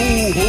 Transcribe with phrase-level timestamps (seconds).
[0.00, 0.40] ho.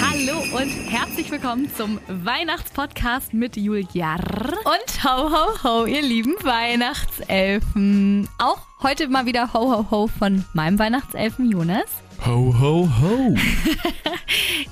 [0.00, 8.28] Hallo und herzlich willkommen zum Weihnachtspodcast mit Julia und ho ho ho, ihr lieben Weihnachtselfen.
[8.38, 11.88] Auch heute mal wieder ho ho ho von meinem Weihnachtselfen Jonas.
[12.26, 13.34] Ho, ho, ho.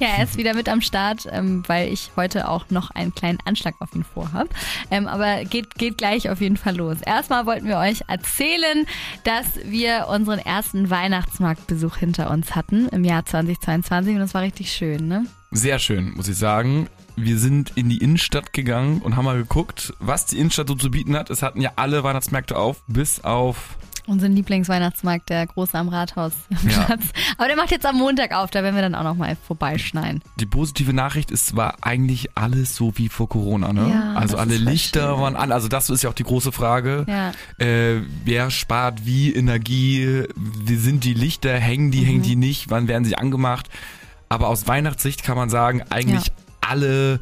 [0.01, 3.39] Ja, er ist wieder mit am Start, ähm, weil ich heute auch noch einen kleinen
[3.45, 4.49] Anschlag auf ihn vorhab.
[4.93, 6.99] Ähm, aber geht, geht gleich auf jeden Fall los.
[7.05, 8.87] Erstmal wollten wir euch erzählen,
[9.25, 14.71] dass wir unseren ersten Weihnachtsmarktbesuch hinter uns hatten im Jahr 2022 und das war richtig
[14.71, 15.27] schön, ne?
[15.51, 16.89] Sehr schön, muss ich sagen.
[17.17, 20.93] Wir sind in die Innenstadt gegangen und haben mal geguckt, was die Innenstadt so zu
[20.93, 21.31] bieten hat.
[21.31, 23.77] Es hatten ja alle Weihnachtsmärkte auf, bis auf
[24.09, 26.49] Unseren Lieblingsweihnachtsmarkt, der große am Rathausplatz.
[26.69, 26.97] Ja.
[27.37, 30.21] Aber der macht jetzt am Montag auf, da werden wir dann auch noch mal vorbeischneien.
[30.41, 33.91] Die positive Nachricht ist, war eigentlich alles so wie vor Corona, ne?
[33.93, 35.21] Ja, also alle voll Lichter schön.
[35.21, 35.53] waren an.
[35.53, 37.05] Also das ist ja auch die große Frage.
[37.07, 37.33] Ja.
[37.65, 40.25] Äh, wer spart wie Energie?
[40.37, 41.55] Wie sind die Lichter?
[41.59, 42.41] Hängen die, hängen die Mhm.
[42.41, 42.71] nicht?
[42.71, 43.69] Wann werden sie angemacht?
[44.29, 47.21] Aber aus Weihnachtssicht kann man sagen, eigentlich alle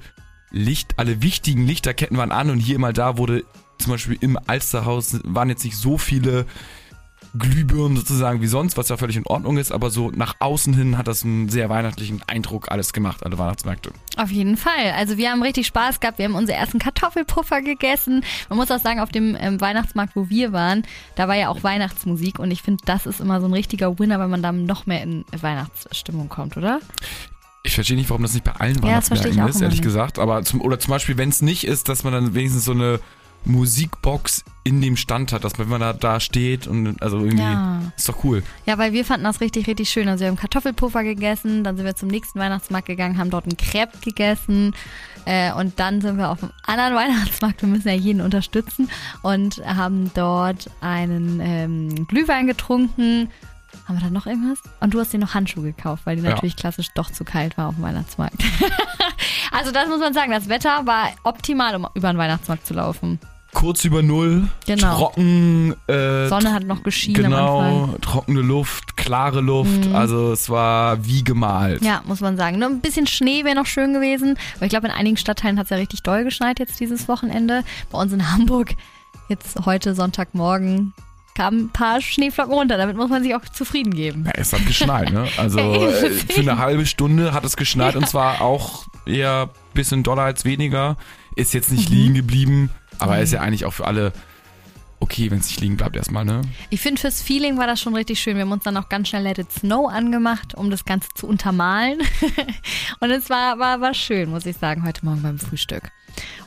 [0.51, 3.45] Licht, alle wichtigen Lichterketten waren an und hier mal da wurde
[3.79, 6.47] zum Beispiel im Alsterhaus waren jetzt nicht so viele
[7.39, 10.97] Glühbirnen sozusagen wie sonst, was ja völlig in Ordnung ist, aber so nach außen hin
[10.97, 13.91] hat das einen sehr weihnachtlichen Eindruck alles gemacht, alle Weihnachtsmärkte.
[14.17, 14.93] Auf jeden Fall.
[14.97, 16.17] Also wir haben richtig Spaß gehabt.
[16.19, 18.25] Wir haben unsere ersten Kartoffelpuffer gegessen.
[18.49, 20.85] Man muss auch sagen, auf dem ähm, Weihnachtsmarkt, wo wir waren,
[21.17, 24.19] da war ja auch Weihnachtsmusik und ich finde, das ist immer so ein richtiger Winner,
[24.19, 26.81] wenn man dann noch mehr in Weihnachtsstimmung kommt, oder?
[27.65, 29.83] Ich verstehe nicht, warum das nicht bei allen Ja, Weihnachtsmärkten ist, ehrlich nicht.
[29.83, 30.19] gesagt.
[30.19, 33.01] Aber zum, oder zum Beispiel, wenn es nicht ist, dass man dann wenigstens so eine
[33.47, 37.43] Musikbox in dem Stand hat, dass man, wenn man da, da steht und also irgendwie
[37.43, 37.81] Ja.
[37.97, 38.43] ist doch cool.
[38.67, 40.09] Ja, weil wir fanden das richtig, richtig schön.
[40.09, 43.57] Also wir haben Kartoffelpuffer gegessen, dann sind wir zum nächsten Weihnachtsmarkt gegangen, haben dort einen
[43.57, 44.75] Crepe gegessen
[45.25, 48.91] äh, und dann sind wir auf einem anderen Weihnachtsmarkt, wir müssen ja jeden unterstützen
[49.23, 53.31] und haben dort einen ähm, Glühwein getrunken.
[53.87, 54.59] Haben wir da noch irgendwas?
[54.81, 56.31] Und du hast dir noch Handschuhe gekauft, weil die Ja.
[56.31, 58.43] natürlich klassisch doch zu kalt war auf dem Weihnachtsmarkt.
[59.53, 63.21] also das muss man sagen, das Wetter war optimal, um über den Weihnachtsmarkt zu laufen.
[63.57, 64.99] Kurz über Null, Genau.
[64.99, 67.91] trocken, äh, Sonne hat noch geschienen am genau, Anfang.
[67.93, 68.01] Mhm.
[68.03, 71.83] trockene Luft, klare Luft, also es war wie gemalt.
[71.83, 72.59] Ja, muss man sagen.
[72.59, 74.37] Nur ein bisschen Schnee wäre noch schön gewesen.
[74.57, 77.63] Aber ich glaube, in einigen Stadtteilen hat es ja richtig doll geschneit jetzt dieses Wochenende.
[77.91, 78.75] Bei uns in Hamburg,
[79.31, 80.93] jetzt heute Sonntagmorgen,
[81.35, 82.77] kamen ein paar Schneeflocken runter.
[82.77, 84.25] Damit muss man sich auch zufrieden geben.
[84.27, 85.29] Ja, es hat geschneit, ne?
[85.39, 90.03] Also Ja, äh, für eine halbe Stunde hat es geschneit und zwar auch eher bisschen
[90.03, 90.99] doller als weniger.
[91.37, 91.97] Ist jetzt nicht Mhm.
[91.97, 94.13] liegen geblieben, aber ist ja eigentlich auch für alle
[95.01, 96.43] okay, wenn es nicht liegen bleibt erstmal, ne?
[96.71, 98.37] Ich finde, fürs Feeling war das schon richtig schön.
[98.37, 101.27] Wir haben uns dann auch ganz schnell Let It Snow angemacht, um das Ganze zu
[101.27, 102.01] untermalen.
[103.01, 105.91] Und es war, war, war schön, muss ich sagen, heute Morgen beim Frühstück.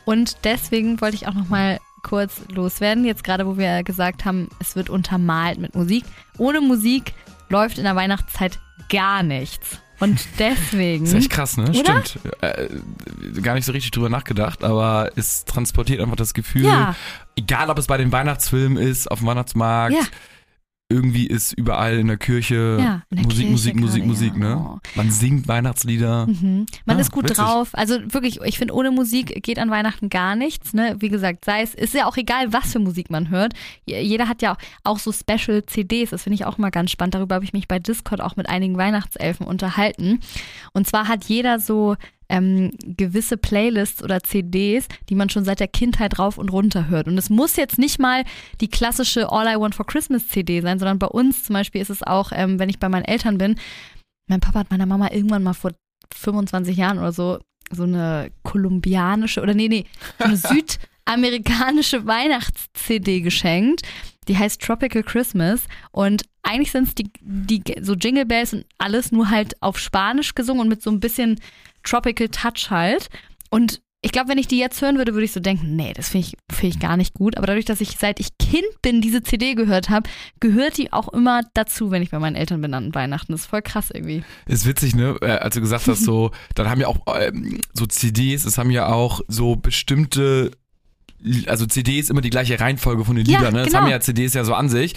[0.05, 3.05] Und deswegen wollte ich auch noch mal kurz loswerden.
[3.05, 6.03] Jetzt gerade, wo wir gesagt haben, es wird untermalt mit Musik.
[6.37, 7.13] Ohne Musik
[7.49, 8.59] läuft in der Weihnachtszeit
[8.89, 9.79] gar nichts.
[9.99, 11.05] Und deswegen.
[11.05, 11.69] Ist echt krass, ne?
[11.69, 12.03] Oder?
[12.05, 12.19] Stimmt.
[12.41, 12.69] Äh,
[13.41, 16.95] gar nicht so richtig drüber nachgedacht, aber es transportiert einfach das Gefühl, Ja.
[17.35, 20.01] egal ob es bei den Weihnachtsfilmen ist, auf dem Weihnachtsmarkt, Ja.
[20.91, 24.39] Irgendwie ist überall in der Kirche Ja, in der Musik, Kirche Musik, Musik, Musik, ja.
[24.39, 24.57] ne?
[24.57, 24.79] Oh.
[24.95, 26.25] Man singt Weihnachtslieder.
[26.25, 26.65] Mhm.
[26.85, 27.37] Man Ah, ist gut witzig.
[27.37, 27.69] drauf.
[27.73, 30.73] Also wirklich, ich finde, ohne Musik geht an Weihnachten gar nichts.
[30.73, 30.95] Ne?
[30.99, 33.53] Wie gesagt, sei es, ist ja auch egal, was für Musik man hört.
[33.85, 36.09] Jeder hat ja auch, auch so Special CDs.
[36.09, 37.13] Das finde ich auch mal ganz spannend.
[37.13, 40.19] Darüber habe ich mich bei Discord auch mit einigen Weihnachtselfen unterhalten.
[40.73, 41.95] Und zwar hat jeder so
[42.29, 47.07] ähm, gewisse Playlists oder CDs, die man schon seit der Kindheit rauf und runter hört.
[47.07, 48.23] Und es muss jetzt nicht mal
[48.61, 51.89] die klassische All I Want for Christmas CD sein, sondern bei uns zum Beispiel ist
[51.89, 53.55] es auch, ähm, wenn ich bei meinen Eltern bin,
[54.27, 55.71] mein Papa hat meiner Mama irgendwann mal vor
[56.13, 57.39] 25 Jahren oder so
[57.71, 59.85] so eine kolumbianische oder nee, nee,
[60.17, 60.37] so eine
[61.05, 63.81] südamerikanische Weihnachts-CD geschenkt.
[64.27, 65.61] Die heißt Tropical Christmas
[65.91, 70.35] und eigentlich sind es die, die so Jingle Bells und alles nur halt auf Spanisch
[70.35, 71.39] gesungen und mit so ein bisschen
[71.83, 73.09] Tropical Touch halt.
[73.49, 76.09] Und ich glaube, wenn ich die jetzt hören würde, würde ich so denken, nee, das
[76.09, 77.35] finde ich, find ich gar nicht gut.
[77.37, 80.09] Aber dadurch, dass ich seit ich Kind bin diese CD gehört habe,
[80.39, 83.33] gehört die auch immer dazu, wenn ich bei meinen Eltern bin an Weihnachten.
[83.33, 84.23] Das ist voll krass irgendwie.
[84.45, 85.17] Ist witzig, ne?
[85.21, 88.71] Äh, Als du gesagt hast, so, dann haben ja auch ähm, so CDs, es haben
[88.71, 90.51] ja auch so bestimmte,
[91.47, 93.59] also CD ist immer die gleiche Reihenfolge von den Ja, Liedern, ne?
[93.59, 93.81] Das genau.
[93.81, 94.93] haben ja CDs ja so an sich.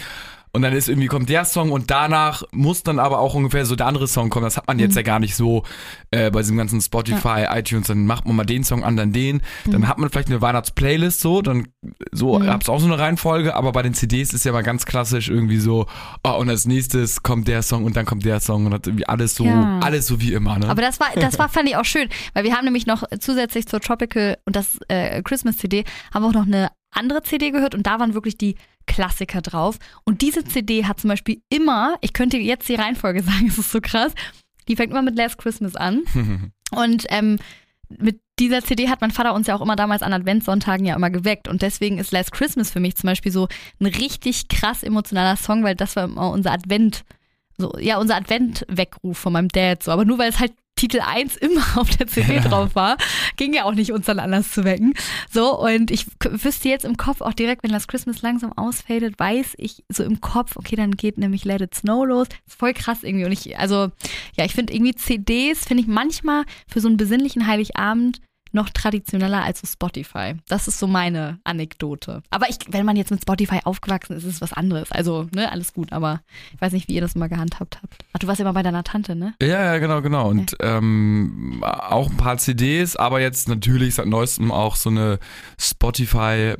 [0.55, 3.75] Und dann ist irgendwie kommt der Song und danach muss dann aber auch ungefähr so
[3.75, 4.43] der andere Song kommen.
[4.45, 4.97] Das hat man jetzt Mhm.
[4.97, 5.63] ja gar nicht so
[6.11, 9.41] äh, bei diesem ganzen Spotify, iTunes, dann macht man mal den Song an, dann den.
[9.65, 9.87] Dann Mhm.
[9.87, 11.67] hat man vielleicht eine Weihnachtsplaylist so, dann
[12.11, 12.47] so Mhm.
[12.47, 15.57] hab's auch so eine Reihenfolge, aber bei den CDs ist ja mal ganz klassisch irgendwie
[15.57, 15.87] so,
[16.23, 19.07] oh, und als nächstes kommt der Song und dann kommt der Song und hat irgendwie
[19.07, 19.79] alles so, Ja.
[19.79, 20.69] alles so wie immer, ne?
[20.69, 23.67] Aber das war, das war, fand ich auch schön, weil wir haben nämlich noch zusätzlich
[23.67, 25.83] zur Tropical und das äh, Christmas CD
[26.13, 28.55] haben wir auch noch eine andere CD gehört und da waren wirklich die
[28.85, 29.77] Klassiker drauf.
[30.03, 33.71] Und diese CD hat zum Beispiel immer, ich könnte jetzt die Reihenfolge sagen, es ist
[33.71, 34.13] so krass,
[34.67, 36.03] die fängt immer mit Last Christmas an.
[36.71, 37.37] Und ähm,
[37.89, 41.09] mit dieser CD hat mein Vater uns ja auch immer damals an Adventssonntagen ja immer
[41.09, 41.47] geweckt.
[41.47, 43.47] Und deswegen ist Last Christmas für mich zum Beispiel so
[43.79, 47.03] ein richtig krass emotionaler Song, weil das war immer unser Advent,
[47.57, 49.83] so, ja, unser Advent-Weckruf von meinem Dad.
[49.83, 49.91] So.
[49.91, 52.97] Aber nur weil es halt Titel 1 immer auf der CD drauf war,
[53.37, 54.93] ging ja auch nicht, uns dann anders zu wecken.
[55.31, 59.53] So, und ich wüsste jetzt im Kopf auch direkt, wenn Last Christmas langsam ausfadet, weiß
[59.57, 62.27] ich so im Kopf, okay, dann geht nämlich Let It Snow los.
[62.47, 63.25] ist voll krass irgendwie.
[63.25, 63.91] Und ich, also,
[64.35, 68.19] ja, ich finde irgendwie CDs, finde ich manchmal für so einen besinnlichen Heiligabend
[68.53, 70.35] noch traditioneller als so Spotify.
[70.47, 72.21] Das ist so meine Anekdote.
[72.29, 74.91] Aber ich, wenn man jetzt mit Spotify aufgewachsen ist, ist es was anderes.
[74.91, 76.21] Also, ne, alles gut, aber
[76.53, 78.05] ich weiß nicht, wie ihr das mal gehandhabt habt.
[78.13, 79.33] Ach, du warst ja mal bei deiner Tante, ne?
[79.41, 80.29] Ja, ja, genau, genau.
[80.29, 85.19] Und ähm, auch ein paar CDs, aber jetzt natürlich seit neuestem auch so eine
[85.59, 86.55] Spotify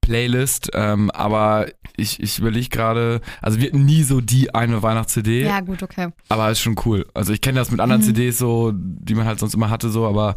[0.00, 0.70] Playlist.
[0.74, 5.60] Ähm, aber ich, ich überlege gerade, also wir hatten nie so die eine Weihnachts-CD, Ja,
[5.60, 6.08] gut, okay.
[6.28, 7.06] aber ist schon cool.
[7.14, 8.06] Also ich kenne das mit anderen Mhm.
[8.06, 10.36] CDs so, die man halt sonst immer hatte, so, aber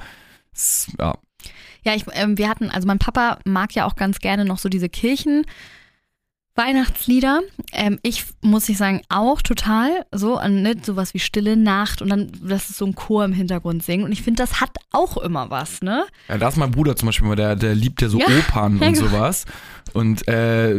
[0.99, 1.15] ja.
[1.85, 4.67] Ja, ich, ähm, wir hatten, also mein Papa mag ja auch ganz gerne noch so
[4.67, 5.45] diese Kirchen.
[6.59, 7.39] Weihnachtslieder.
[7.71, 12.09] Ähm, ich muss ich sagen, auch total so, an ne, sowas wie Stille Nacht und
[12.09, 14.03] dann, dass es so ein Chor im Hintergrund singen.
[14.03, 16.05] Und ich finde, das hat auch immer was, ne?
[16.27, 18.79] Ja, da ist mein Bruder zum Beispiel, der, der liebt ja so Ja, Opern und
[18.93, 19.07] genau.
[19.07, 19.45] sowas.
[19.93, 20.75] Und äh,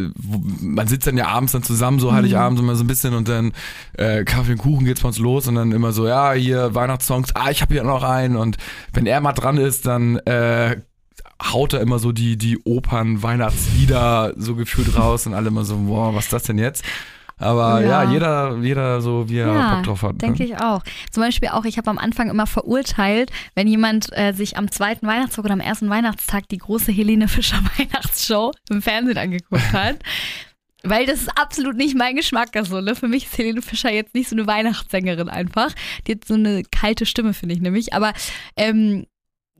[0.61, 2.01] man sitzt dann ja abends dann zusammen, Mhm.
[2.01, 3.53] so Heiligabend immer so ein bisschen und dann
[3.95, 7.35] äh, Kaffee und Kuchen geht's bei uns los und dann immer so, ja, hier Weihnachtssongs,
[7.35, 8.37] ah, ich habe hier noch einen.
[8.37, 8.59] Und
[8.93, 10.77] wenn er mal dran ist, dann äh,
[11.43, 16.15] haut er immer so die, die Opern-Weihnachtslieder so gefühlt raus und alle immer so, boah,
[16.15, 16.85] was ist das denn jetzt?
[17.39, 18.13] Aber ja, Ja.
[18.13, 20.21] jeder, jeder so, wie er Ja, Bock drauf hat.
[20.21, 20.49] Denke ne?
[20.51, 20.83] ich auch.
[21.11, 25.07] Zum Beispiel auch, ich habe am Anfang immer verurteilt, wenn jemand äh, sich am zweiten
[25.07, 29.97] Weihnachtstag oder am ersten Weihnachtstag die große Helene Fischer Weihnachtsshow im Fernsehen angeguckt hat.
[30.83, 32.57] Weil das ist absolut nicht mein Geschmack.
[32.57, 32.95] Also, ne?
[32.95, 35.71] Für mich ist Helene Fischer jetzt nicht so eine Weihnachtssängerin einfach.
[36.07, 37.93] Die hat so eine kalte Stimme, finde ich nämlich.
[37.95, 38.13] Aber
[38.57, 39.07] ähm,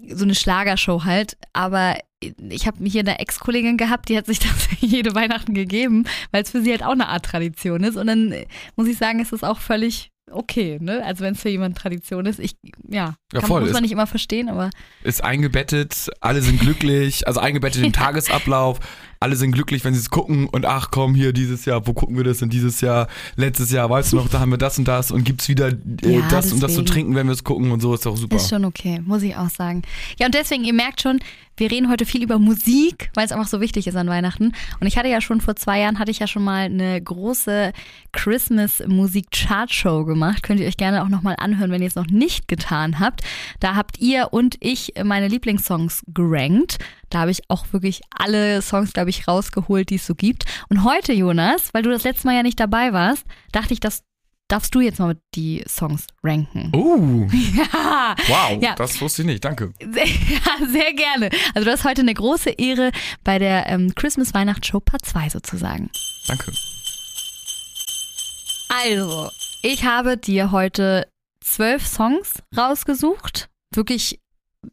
[0.09, 1.37] so eine Schlagershow halt.
[1.53, 6.43] Aber ich habe hier eine Ex-Kollegin gehabt, die hat sich das jede Weihnachten gegeben, weil
[6.43, 7.97] es für sie halt auch eine Art Tradition ist.
[7.97, 11.05] Und dann äh, muss ich sagen, ist es auch völlig okay, ne?
[11.05, 12.39] Also wenn es für jemanden Tradition ist.
[12.39, 12.57] Ich,
[12.89, 14.71] ja, Ja, kann, voll, muss man ist- nicht immer verstehen, aber
[15.03, 18.81] ist eingebettet, alle sind glücklich, also eingebettet im Tagesablauf,
[19.21, 22.17] alle sind glücklich, wenn sie es gucken und ach komm, hier dieses Jahr, wo gucken
[22.17, 24.89] wir das denn dieses Jahr, letztes Jahr, weißt du noch, da haben wir das und
[24.89, 26.87] das und gibt's wieder äh, Ja, das und das zu deswegen.
[26.87, 28.37] trinken, wenn wir es gucken und so, ist doch super.
[28.37, 29.83] ist schon okay, muss ich auch sagen.
[30.19, 31.21] Ja, und deswegen, ihr merkt schon,
[31.61, 34.53] wir reden heute viel über Musik, weil es einfach so wichtig ist an Weihnachten.
[34.81, 37.73] Und ich hatte ja schon vor zwei Jahren, hatte ich ja schon mal eine große
[38.13, 40.43] Christmas-Musik-Chart-Show gemacht.
[40.43, 43.21] Könnt ihr euch gerne auch nochmal anhören, wenn ihr es noch nicht getan habt.
[43.61, 46.79] Da habt ihr und ich meine Lieblingssongs gerankt.
[47.11, 50.45] Da habe ich auch wirklich alle Songs, glaube ich, rausgeholt, die es so gibt.
[50.71, 54.03] Und heute, Jonas, weil du das letzte Mal ja nicht dabei warst, dachte ich, das
[54.51, 56.71] darfst du jetzt mal die Songs ranken.
[56.75, 58.75] Oh, Ja, wow, Ja.
[58.75, 59.73] das wusste ich nicht, danke.
[59.81, 61.31] sehr, ja, sehr gerne.
[61.55, 62.91] Also du hast heute eine große Ehre
[63.25, 65.91] bei der ähm, Christmas Weihnachtsshow Part 2 sozusagen.
[66.27, 66.53] Danke.
[68.69, 69.31] Also,
[69.63, 71.09] ich habe dir heute
[71.43, 73.49] zwölf Songs rausgesucht.
[73.75, 74.21] Wirklich,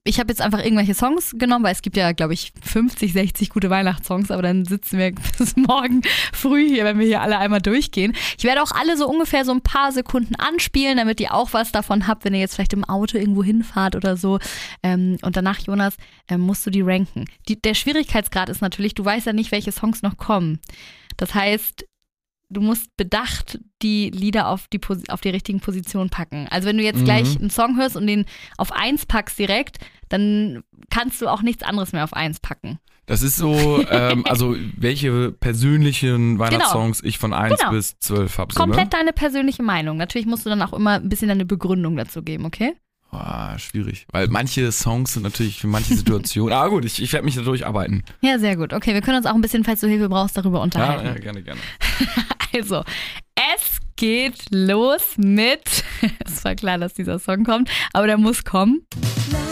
[0.03, 3.49] ich habe jetzt einfach irgendwelche Songs genommen, weil es gibt ja, glaube ich, 50, 60
[3.49, 6.01] gute Weihnachtssongs, aber dann sitzen wir bis morgen
[6.33, 8.13] früh hier, wenn wir hier alle einmal durchgehen.
[8.37, 11.71] Ich werde auch alle so ungefähr so ein paar Sekunden anspielen, damit ihr auch was
[11.71, 14.39] davon habt, wenn ihr jetzt vielleicht im Auto irgendwo hinfahrt oder so.
[14.83, 15.95] Ähm, und danach, Jonas,
[16.27, 17.25] ähm, musst du die ranken.
[17.47, 20.59] Die, der Schwierigkeitsgrad ist natürlich, du weißt ja nicht, welche Songs noch kommen.
[21.15, 21.85] Das heißt,
[22.49, 26.47] du musst bedacht die Lieder auf die, auf die richtigen Positionen packen.
[26.49, 27.05] Also wenn du jetzt Mhm.
[27.05, 28.25] gleich einen Song hörst und den
[28.57, 29.77] auf eins packst direkt,
[30.09, 32.79] dann kannst du auch nichts anderes mehr auf eins packen.
[33.05, 37.71] Das ist so, ähm, also welche persönlichen Weihnachtssongs ich von 1 Genau.
[37.71, 38.53] bis 12 habe.
[38.53, 38.65] So, ne?
[38.67, 39.97] Komplett deine persönliche Meinung.
[39.97, 42.73] Natürlich musst du dann auch immer ein bisschen deine Begründung dazu geben, okay?
[43.09, 47.23] Ah, schwierig, weil manche Songs sind natürlich für manche Situationen, aber gut, ich, ich werde
[47.23, 48.03] mich da durcharbeiten.
[48.19, 48.73] Ja, sehr gut.
[48.73, 51.05] Okay, wir können uns auch ein bisschen, falls du Hilfe brauchst, darüber Ja, unterhalten.
[51.05, 51.61] ja, gerne, gerne.
[52.57, 52.83] Also,
[53.35, 55.83] es geht los mit.
[56.25, 58.85] Es war klar, dass dieser Song kommt, aber der muss kommen.
[58.95, 59.46] Last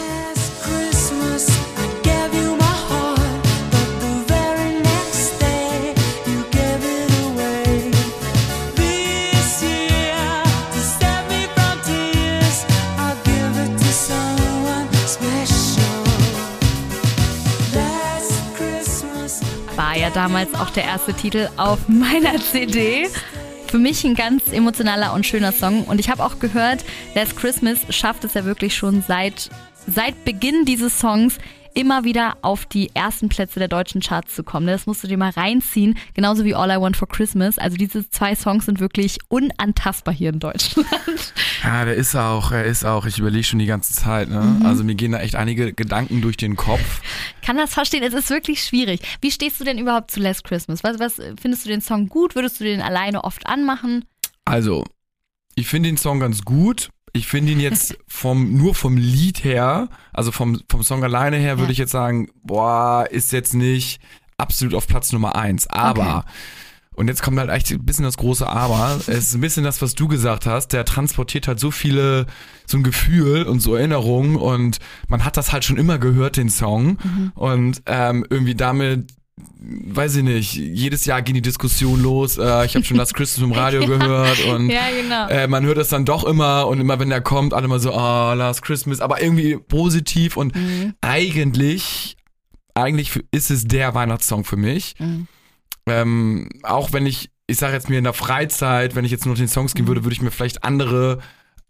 [20.16, 23.08] damals auch der erste Titel auf meiner CD.
[23.68, 25.84] Für mich ein ganz emotionaler und schöner Song.
[25.84, 29.50] Und ich habe auch gehört, Last Christmas schafft es ja wirklich schon seit,
[29.86, 31.36] seit Beginn dieses Songs
[31.76, 34.66] immer wieder auf die ersten Plätze der deutschen Charts zu kommen.
[34.66, 37.58] Das musst du dir mal reinziehen, genauso wie All I Want for Christmas.
[37.58, 40.88] Also diese zwei Songs sind wirklich unantastbar hier in Deutschland.
[41.62, 43.06] Ja, der ist auch, er ist auch.
[43.06, 44.28] Ich überlege schon die ganze Zeit.
[44.28, 44.40] Ne?
[44.40, 44.66] Mhm.
[44.66, 47.02] Also mir gehen da echt einige Gedanken durch den Kopf.
[47.42, 49.00] Kann das verstehen, es ist wirklich schwierig.
[49.20, 50.82] Wie stehst du denn überhaupt zu Last Christmas?
[50.82, 52.34] Was, was findest du den Song gut?
[52.34, 54.04] Würdest du den alleine oft anmachen?
[54.44, 54.84] Also,
[55.54, 56.88] ich finde den Song ganz gut.
[57.12, 61.56] Ich finde ihn jetzt vom, nur vom Lied her, also vom, vom Song alleine her,
[61.58, 61.72] würde Ja.
[61.72, 64.00] ich jetzt sagen, boah, ist jetzt nicht
[64.36, 65.66] absolut auf Platz Nummer eins.
[65.66, 66.24] Aber,
[66.94, 68.96] und jetzt kommt halt echt ein bisschen das große Aber.
[69.06, 70.68] Es ist ein bisschen das, was du gesagt hast.
[70.74, 72.26] Der transportiert halt so viele,
[72.66, 76.50] so ein Gefühl und so Erinnerungen und man hat das halt schon immer gehört, den
[76.50, 76.98] Song.
[77.34, 79.10] Und ähm, irgendwie damit
[79.60, 82.38] weiß ich nicht, jedes Jahr gehen die Diskussionen los.
[82.38, 85.28] Äh, ich habe schon Last Christmas im Radio gehört und Ja, genau.
[85.28, 87.92] äh, man hört es dann doch immer und immer wenn der kommt, alle mal so,
[87.92, 90.94] ah, Last Christmas, aber irgendwie positiv und Mhm.
[91.02, 92.16] eigentlich,
[92.74, 94.94] eigentlich ist es der Weihnachtssong für mich.
[94.98, 95.26] Mhm.
[95.86, 99.34] Ähm, auch wenn ich, ich sage jetzt mir in der Freizeit, wenn ich jetzt nur
[99.34, 99.76] den Songs Mhm.
[99.78, 101.18] gehen würde, würde ich mir vielleicht andere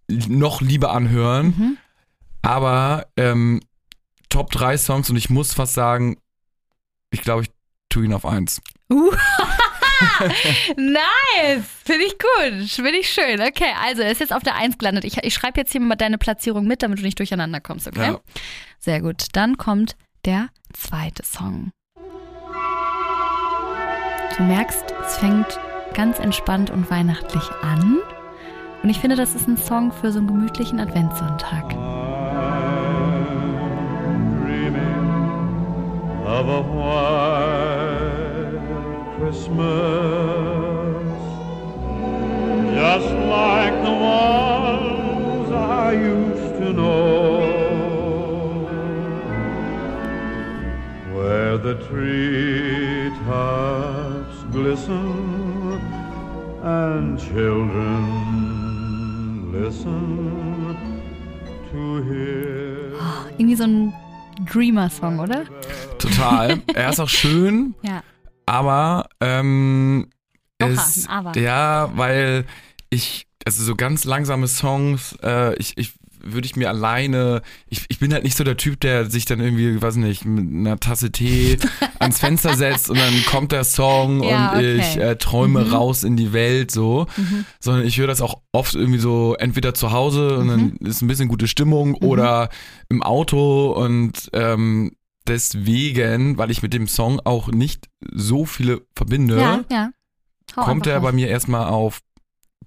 [0.08, 1.46] noch lieber anhören.
[1.46, 1.76] Mhm.
[2.42, 3.60] Aber ähm,
[4.28, 6.16] Top 3 Songs und ich muss fast sagen,
[7.10, 7.50] ich glaube, ich
[7.96, 8.60] tue ihn auf eins.
[8.92, 9.10] Uh.
[10.76, 11.64] nice!
[11.82, 12.68] Finde ich gut.
[12.68, 13.40] Finde ich schön.
[13.40, 15.04] Okay, also er ist jetzt auf der 1 gelandet.
[15.04, 18.12] Ich, ich schreibe jetzt hier mal deine Platzierung mit, damit du nicht durcheinander kommst, okay?
[18.12, 18.20] Ja.
[18.78, 19.28] Sehr gut.
[19.32, 21.70] Dann kommt der zweite Song.
[24.36, 25.58] Du merkst, es fängt
[25.94, 28.00] ganz entspannt und weihnachtlich an.
[28.82, 31.70] Und ich finde, das ist ein Song für so einen gemütlichen Adventssonntag.
[34.44, 37.35] dreaming of a white
[39.36, 41.12] Christmas,
[42.74, 47.42] just like the ones I used to know,
[51.14, 53.16] where the treetops
[54.52, 55.80] glisten
[56.62, 58.02] and children
[59.52, 60.76] listen
[61.70, 62.92] to hear.
[63.36, 63.92] Irgendwie so ein
[64.50, 65.44] Dreamer-Song, oder?
[65.98, 66.58] Total.
[66.74, 68.02] er ist auch schön, Ja.
[68.46, 70.08] Aber ähm,
[70.62, 71.36] Oha, es, Aber.
[71.38, 72.44] ja, weil
[72.90, 75.92] ich, also so ganz langsame Songs, äh, ich, ich
[76.28, 79.38] würde ich mir alleine, ich, ich bin halt nicht so der Typ, der sich dann
[79.38, 81.56] irgendwie, weiß nicht, mit einer Tasse Tee
[82.00, 84.78] ans Fenster setzt und dann kommt der Song Ja, und okay.
[84.78, 85.72] ich äh, träume Mhm.
[85.72, 87.06] raus in die Welt so,
[87.60, 91.06] sondern ich höre das auch oft irgendwie so entweder zu Hause und dann ist ein
[91.06, 92.48] bisschen gute Stimmung oder
[92.88, 94.92] im Auto und ähm,
[95.28, 99.90] deswegen, weil ich mit dem Song auch nicht so viele verbinde, Ja, ja.
[100.54, 101.14] Kommt er bei raus.
[101.14, 102.00] mir erstmal auf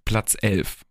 [0.05, 0.81] Platz 11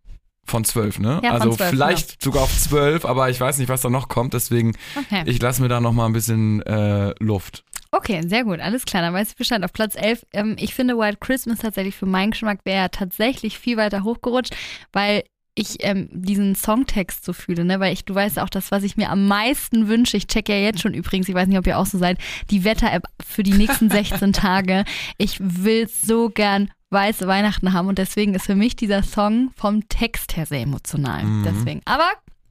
[0.44, 1.20] von 12, ne?
[1.22, 4.32] Ja, also 12, vielleicht sogar auf 12, aber ich weiß nicht, was da noch kommt,
[4.34, 5.22] deswegen Okay.
[5.26, 7.64] ich lasse mir da noch mal ein bisschen äh, Luft.
[7.90, 9.62] Okay, sehr gut, alles klar, dann weiß ich Bescheid.
[9.64, 13.76] Auf Platz 11, ähm, ich finde White Christmas tatsächlich für meinen Geschmack wäre tatsächlich viel
[13.76, 14.54] weiter hochgerutscht,
[14.92, 15.24] weil
[15.58, 17.80] ich ähm, diesen Songtext so fühle, ne?
[17.80, 20.56] Weil ich, du weißt auch, das, was ich mir am meisten wünsche, ich check ja
[20.56, 22.18] jetzt schon übrigens, ich weiß nicht, ob ihr auch so seid,
[22.50, 24.84] die Wetter-App für die nächsten 16 Tage.
[25.16, 29.88] Ich will so gern weiße Weihnachten haben und deswegen ist für mich dieser Song vom
[29.88, 31.24] Text her sehr emotional.
[31.24, 31.44] Mhm.
[31.44, 31.82] Deswegen.
[31.84, 32.08] Aber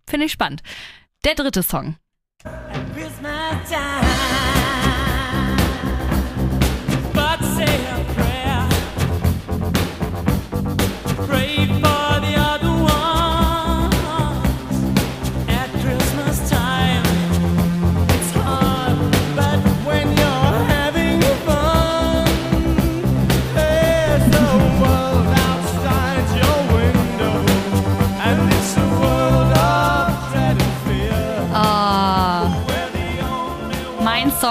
[0.07, 0.61] finde ich spannend.
[1.25, 1.95] Der dritte Song.
[2.93, 4.16] Christmas time.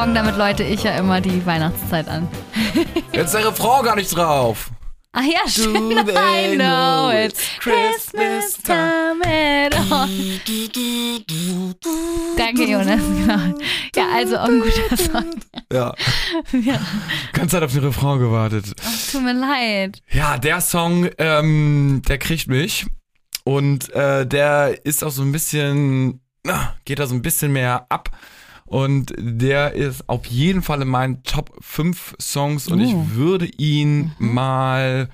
[0.06, 2.28] Song, damit läute ich ja immer die Weihnachtszeit an.
[3.12, 4.70] Jetzt der Refrain gar nicht drauf.
[5.12, 6.06] Ach ja, stimmt.
[6.06, 10.08] they I know know it's Christmas time at all.
[12.36, 13.00] Danke, Jonas.
[13.00, 13.58] Genau.
[13.96, 15.30] Ja, also auch ein guter Song.
[15.72, 15.92] Ja.
[16.52, 16.80] Ja,
[17.32, 18.74] Ganz Zeit auf den Refrain gewartet.
[19.10, 20.00] tut mir leid.
[20.12, 22.86] Ja, der Song, ähm, der kriegt mich.
[23.42, 26.20] Und äh, der ist auch so ein bisschen,
[26.84, 28.10] geht da so ein bisschen mehr ab.
[28.66, 32.84] Und der ist auf jeden Fall in meinen Top 5 Songs und Oh.
[32.84, 35.08] ich würde ihn mal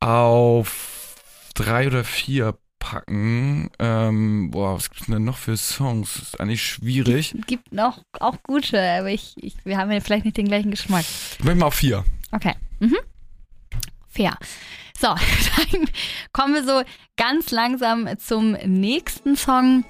[0.00, 1.14] auf
[1.54, 3.70] drei oder vier packen.
[3.78, 6.14] Ähm, boah, was gibt's denn noch für Songs?
[6.14, 7.34] Das ist eigentlich schwierig.
[7.46, 11.04] Gibt noch auch gute, aber ich, ich, wir haben ja vielleicht nicht den gleichen Geschmack.
[11.38, 12.04] Ich möchte mal auf vier.
[12.32, 12.54] Okay.
[12.80, 12.96] Mhm.
[14.08, 14.36] Fair.
[14.98, 15.08] So,
[15.72, 15.84] dann
[16.32, 16.82] kommen wir so
[17.16, 19.84] ganz langsam zum nächsten Song.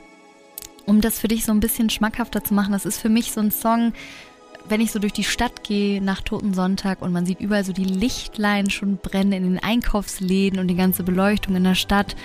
[0.87, 3.41] Um das für dich so ein bisschen schmackhafter zu machen, das ist für mich so
[3.41, 3.93] ein Song,
[4.69, 7.73] wenn ich so durch die Stadt gehe nach Toten Sonntag und man sieht überall so
[7.73, 12.17] die Lichtlein schon brennen in den Einkaufsläden und die ganze Beleuchtung in der Stadt.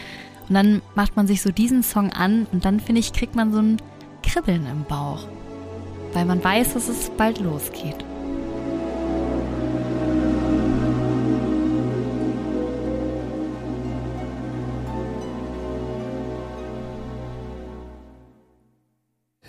[0.48, 3.52] Und dann macht man sich so diesen Song an und dann finde ich, kriegt man
[3.52, 3.78] so ein
[4.24, 5.28] Kribbeln im Bauch.
[6.14, 8.06] Weil man weiß, dass es bald losgeht.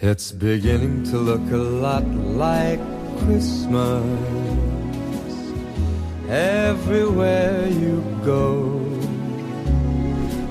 [0.04, 2.80] It's beginning to look a lot like
[3.20, 4.02] Christmas
[6.28, 8.82] everywhere you go.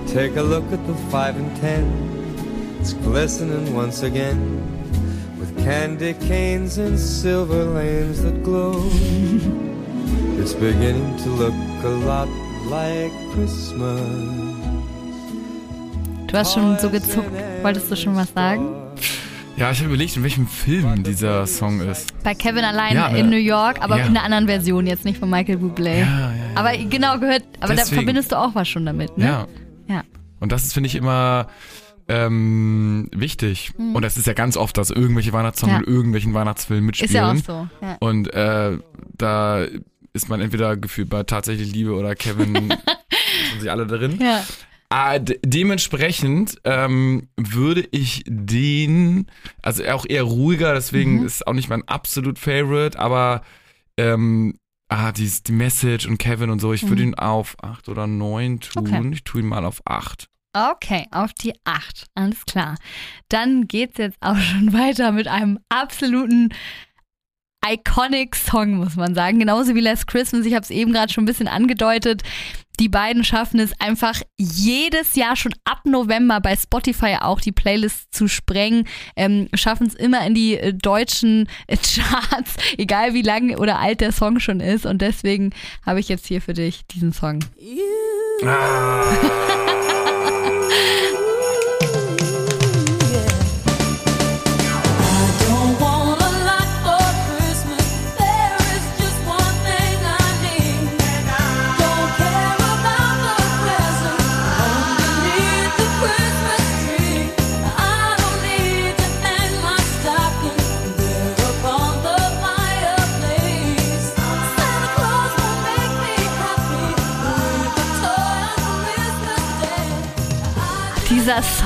[0.08, 1.84] Take a look at the five and ten,
[2.80, 4.40] it's glistening once again
[5.38, 8.88] with candy canes and silver lanes that glow.
[10.40, 12.30] it's beginning to look a lot
[12.70, 14.00] like Christmas.
[16.28, 17.34] Du hast schon so gezuckt.
[17.64, 18.91] Wolltest du schon was sagen?
[19.62, 22.12] Ja, ich habe überlegt, in welchem Film dieser Song ist.
[22.24, 23.36] Bei Kevin allein Ja, in ne?
[23.36, 24.06] New York, aber Ja.
[24.06, 26.00] in einer anderen Version, jetzt nicht von Michael Bublé.
[26.00, 26.34] Ja.
[26.56, 27.98] Aber genau gehört, aber da Deswegen.
[28.02, 29.26] verbindest du auch was schon damit, ne?
[29.26, 29.48] Ja.
[29.88, 30.04] Ja.
[30.40, 31.46] Und das ist, finde ich, immer
[32.08, 33.72] ähm, wichtig.
[33.78, 35.84] Und das ist ja ganz oft, dass irgendwelche Weihnachtssongs Mhm.
[35.84, 37.36] In irgendwelchen Weihnachtsfilmen mitspielen.
[37.38, 37.96] Ist ja auch so.
[38.00, 38.80] Und äh,
[39.16, 39.64] da
[40.14, 42.56] ist man entweder gefühlt bei tatsächlich Liebe oder Kevin
[43.52, 44.18] sind sich alle drin.
[44.20, 44.42] ja.
[44.94, 49.28] Ah, de dementsprechend ähm, würde ich den,
[49.62, 51.26] also auch eher ruhiger, deswegen Mhm.
[51.26, 53.42] ist auch nicht mein absolut Favorite, aber
[53.98, 54.56] ähm,
[54.90, 58.60] ah, die, die Message und Kevin und so, ich würde ihn auf acht oder neun
[58.60, 58.84] tun.
[58.84, 58.94] Mhm.
[58.94, 59.10] Okay.
[59.14, 60.28] Ich tue ihn mal auf acht.
[60.54, 62.08] Okay, auf die 8.
[62.14, 62.76] Alles klar.
[63.30, 66.50] Dann geht's jetzt auch schon weiter mit einem absoluten
[67.66, 69.40] iconic Song, muss man sagen.
[69.40, 70.46] Genauso wie Last Christmas.
[70.46, 72.24] Ich habe es eben gerade schon ein bisschen angedeutet.
[72.80, 78.14] Die beiden schaffen es einfach jedes Jahr schon ab November bei Spotify auch die Playlist
[78.14, 78.88] zu sprengen.
[79.16, 84.02] Ähm, schaffen es immer in die äh, deutschen äh, Charts, egal wie lang oder alt
[84.02, 84.86] der Song schon ist.
[84.86, 85.52] Und deswegen
[85.86, 87.40] habe ich jetzt hier für dich diesen Song.
[88.42, 89.62] Don't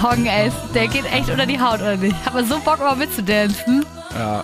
[0.02, 2.16] Song, ey, der geht echt unter die Haut, oder nicht?
[2.20, 3.86] Ich habe so Bock, mal mitzudancen.
[4.14, 4.44] Ja.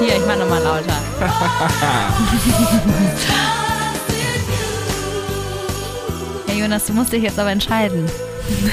[0.00, 0.96] Hier, ich mach nochmal lauter.
[6.46, 8.06] Hey Jonas, du musst dich jetzt aber entscheiden.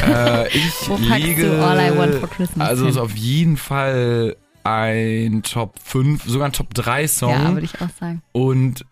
[0.06, 2.92] Äh, ich Wo packst lege, du All I Want for Christmas Also hin?
[2.92, 7.32] ist auf jeden Fall ein Top 5, sogar ein Top 3 Song.
[7.32, 8.22] Ja, würde ich auch sagen.
[8.34, 8.86] Und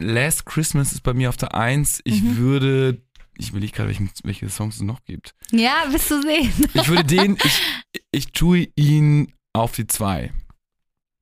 [0.00, 2.00] Last Christmas ist bei mir auf der 1.
[2.04, 2.36] Ich Mhm.
[2.38, 2.98] würde,
[3.38, 5.34] ich will nicht gerade, welche Songs es noch gibt.
[5.50, 6.52] Ja, wirst du sehen.
[6.74, 7.62] Ich würde den, ich,
[8.10, 10.32] ich tue ihn auf die 2.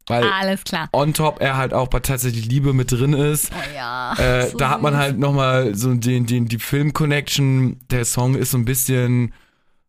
[0.09, 0.88] Weil Alles klar.
[0.92, 3.50] on top er halt auch bei tatsächlich Liebe mit drin ist.
[3.52, 4.12] Oh ja.
[4.14, 5.00] Äh, so da hat man süß.
[5.02, 7.81] halt nochmal so den, den, die Film-Connection.
[7.90, 9.35] Der Song ist so ein bisschen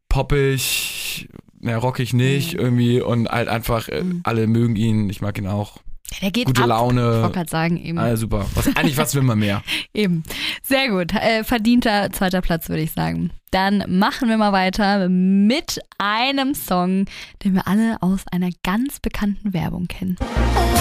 [0.09, 2.59] poppig, na, rockig nicht Mhm.
[2.59, 5.79] irgendwie und halt einfach, äh, alle mögen ihn, ich mag ihn auch.
[6.21, 6.67] Der geht Gute ab.
[6.67, 7.21] Ich Laune.
[7.21, 7.97] wollte gerade sagen, eben.
[7.97, 8.45] Ah, super.
[8.55, 9.61] Was, eigentlich was will man mehr?
[9.93, 10.23] Eben.
[10.63, 11.13] Sehr gut.
[11.13, 13.31] Äh, verdienter zweiter Platz, würde ich sagen.
[13.51, 17.05] Dann machen wir mal weiter mit einem Song,
[17.43, 20.17] den wir alle aus einer ganz bekannten Werbung kennen.
[20.19, 20.76] A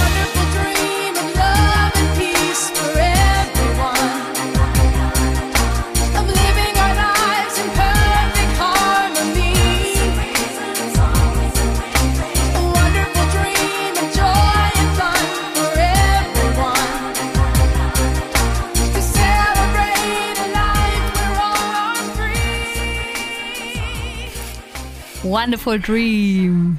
[25.31, 26.79] Wonderful Dream.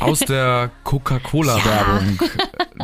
[0.00, 2.18] Aus der Coca-Cola-Werbung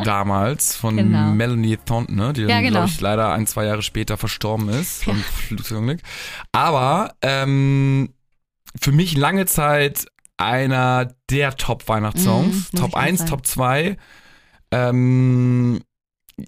[0.03, 1.31] damals von Genau.
[1.31, 2.71] Melanie Thornton, ne, die Ja, genau.
[2.71, 6.01] glaube ich, leider ein, zwei Jahre später verstorben ist vom Flugzeugglück.
[6.51, 8.13] Aber ähm,
[8.79, 10.05] für mich lange Zeit
[10.37, 12.71] einer der Top-Weihnachtssongs.
[12.73, 13.29] Mhm, Top ich auch 1, sagen.
[13.31, 13.97] Top 2.
[14.71, 15.81] Ähm,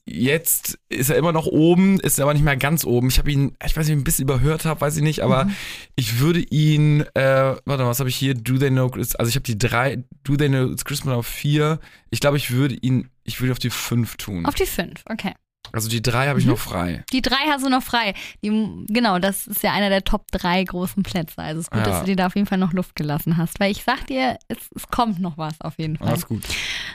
[0.06, 3.08] jetzt ist er immer noch oben, ist aber nicht mehr ganz oben.
[3.10, 5.56] Ich habe ihn, ich weiß nicht, ein bisschen überhört habe, weiß ich nicht, aber Mhm.
[5.95, 8.34] ich würde ihn, äh, warte mal, was habe ich hier?
[8.34, 11.28] Do They Know, It's- also ich habe die drei, Do They Know It's Christmas auf
[11.28, 11.80] vier.
[12.10, 14.45] Ich glaube, ich würde ihn, ich würde auf die fünf tun.
[14.45, 15.34] Auf die fünf, okay.
[15.74, 16.52] Also die drei habe ich Mhm.
[16.52, 17.04] noch frei.
[17.12, 18.14] Die drei hast du noch frei.
[18.44, 18.50] Die,
[18.88, 21.38] genau, das ist ja einer der Top drei großen Plätze.
[21.40, 21.86] Also es ist gut, Ja.
[21.86, 23.60] dass du dir da auf jeden Fall noch Luft gelassen hast.
[23.60, 26.10] Weil ich sag dir, es, es kommt noch was auf jeden Fall.
[26.10, 26.44] Alles gut.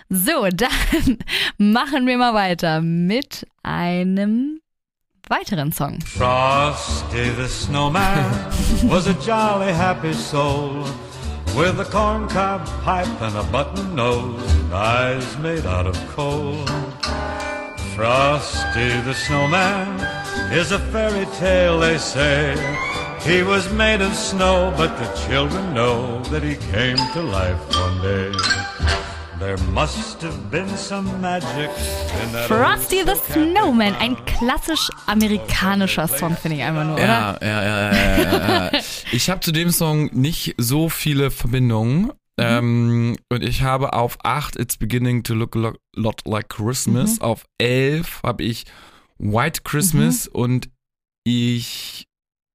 [0.09, 1.19] So, dann
[1.59, 4.61] machen wir mal weiter mit einem
[5.29, 5.99] weiteren Song.
[6.03, 8.25] Frosty the snowman
[8.83, 10.85] was a jolly happy soul
[11.57, 16.57] with a corncob pipe and a button nose and eyes made out of coal.
[18.03, 19.87] Frosty the snowman
[20.53, 22.57] is a fairy tale, they say.
[23.21, 28.03] He was made of snow, but the children know that he came to life one
[28.03, 28.33] day.
[29.39, 31.71] There must have been some magic
[32.25, 37.07] in that old Frosty the Snowman, ein klassisch amerikanischer Song, finde ich einfach nur, oder?
[37.07, 38.81] Ja, ja, ja, ja, ja, ja.
[39.13, 42.11] Ich habe zu dem Song nicht so viele Verbindungen.
[42.39, 42.45] Mhm.
[42.45, 47.17] Ähm, und ich habe auf 8 It's Beginning to Look a Lo- Lot Like Christmas.
[47.17, 47.23] Mhm.
[47.23, 48.65] Auf 11 habe ich
[49.19, 50.69] White Christmas und
[51.25, 52.07] ich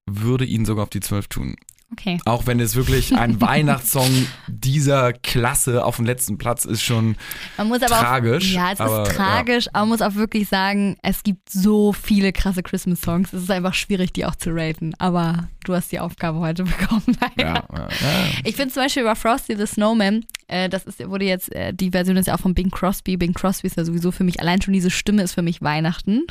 [0.09, 1.55] würde ihn sogar auf die 12 tun.
[1.91, 2.19] Okay.
[2.25, 7.15] Auch wenn es wirklich ein Weihnachtssong dieser Klasse auf dem letzten Platz ist schon
[7.57, 8.51] Man muss aber tragisch.
[8.51, 11.93] Auch, ja, es aber, ist tragisch, aber man muss auch wirklich sagen, es gibt so
[11.93, 13.31] viele krasse Christmas-Songs.
[13.31, 14.93] Es ist einfach schwierig, die auch zu raten.
[14.99, 17.17] Aber du hast die Aufgabe heute bekommen.
[17.37, 17.89] Ja, ja, ja, ja.
[18.43, 21.91] Ich finde zum Beispiel über Frosty the Snowman, äh, das ist, wurde jetzt, äh, die
[21.91, 23.17] Version ist ja auch von Bing Crosby.
[23.17, 26.23] Bing Crosby ist ja sowieso für mich, allein schon diese Stimme ist für mich Weihnachten.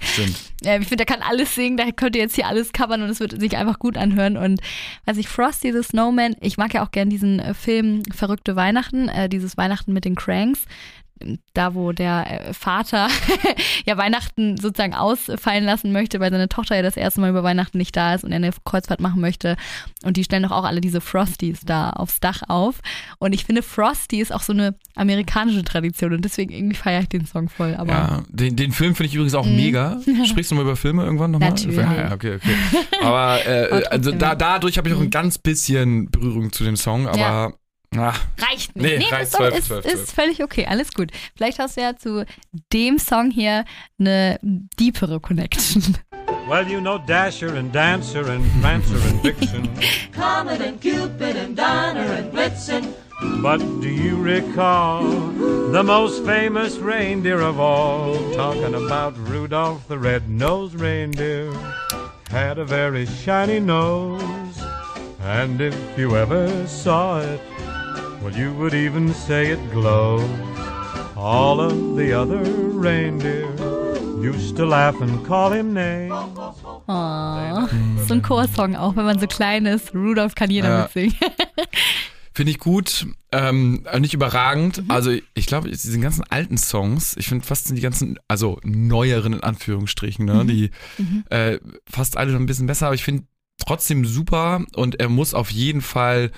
[0.00, 0.36] Stimmt.
[0.64, 3.20] äh, ich finde, der kann alles singen, der könnte jetzt hier alles covern und es
[3.20, 4.36] wird sich einfach gut anhören.
[4.36, 4.60] Und
[5.06, 9.08] weiß ich, Frosty the Snowman, ich mag ja auch gern diesen äh, Film Verrückte Weihnachten,
[9.08, 10.64] äh, dieses Weihnachten mit den Cranks.
[11.54, 13.08] Da, wo der äh, Vater
[13.86, 17.78] ja Weihnachten sozusagen ausfallen lassen möchte, weil seine Tochter ja das erste Mal über Weihnachten
[17.78, 19.56] nicht da ist und er eine Kreuzfahrt machen möchte.
[20.04, 22.80] Und die stellen doch auch alle diese Frosties da aufs Dach auf.
[23.18, 27.08] Und ich finde, Frosty ist auch so eine amerikanische Tradition und deswegen irgendwie feiere ich
[27.08, 27.74] den Song voll.
[27.76, 30.00] Aber Ja, den, den Film finde ich übrigens auch mega.
[30.26, 31.50] Sprichst du mal über Filme irgendwann nochmal?
[31.50, 31.54] Mhm.
[31.54, 31.76] Natürlich.
[31.76, 32.56] Ja, okay, okay.
[33.02, 37.06] Aber äh, also da, dadurch habe ich auch ein ganz bisschen Berührung zu dem Song,
[37.06, 37.52] aber Ja.
[37.98, 38.84] Ach, Reicht nicht.
[38.84, 40.10] Nee, Nee, reicht ist, doch, 12, ist, 12, ist 12.
[40.14, 40.66] völlig okay.
[40.68, 41.10] Alles gut.
[41.36, 42.24] Vielleicht hast du ja zu
[42.72, 43.64] dem Song hier
[43.98, 45.96] eine deepere Connection.
[46.46, 49.66] Well, you know Dasher and Dancer and Prancer and Vixen.
[50.12, 52.84] Comet and Cupid and Donner and Blitzen.
[53.40, 55.04] But do you recall
[55.72, 58.14] the most famous reindeer of all?
[58.34, 61.50] Talking about Rudolph the red-nosed reindeer.
[62.28, 64.20] Had a very shiny nose.
[65.22, 67.40] And if you ever saw it,
[68.24, 70.22] well, you would even say it glows.
[71.16, 72.42] All of the other
[72.74, 73.46] reindeer
[74.20, 76.12] used to laugh and call him names.
[76.86, 77.68] Oh,
[78.06, 79.94] so ein Chorsong auch, wenn man so klein ist.
[79.94, 80.82] Rudolph kann jeder Ja.
[80.82, 81.14] mitsingen.
[82.36, 84.84] finde ich gut, ähm, nicht überragend.
[84.84, 84.90] Mhm.
[84.90, 89.34] Also ich glaube, diese ganzen alten Songs, ich finde fast sind die ganzen, also neueren
[89.34, 90.32] in Anführungsstrichen, Mhm.
[90.32, 90.70] ne, die
[91.30, 91.58] äh,
[91.88, 93.22] fast alle noch ein bisschen besser, aber ich finde
[93.64, 96.32] trotzdem super und er muss auf jeden Fall,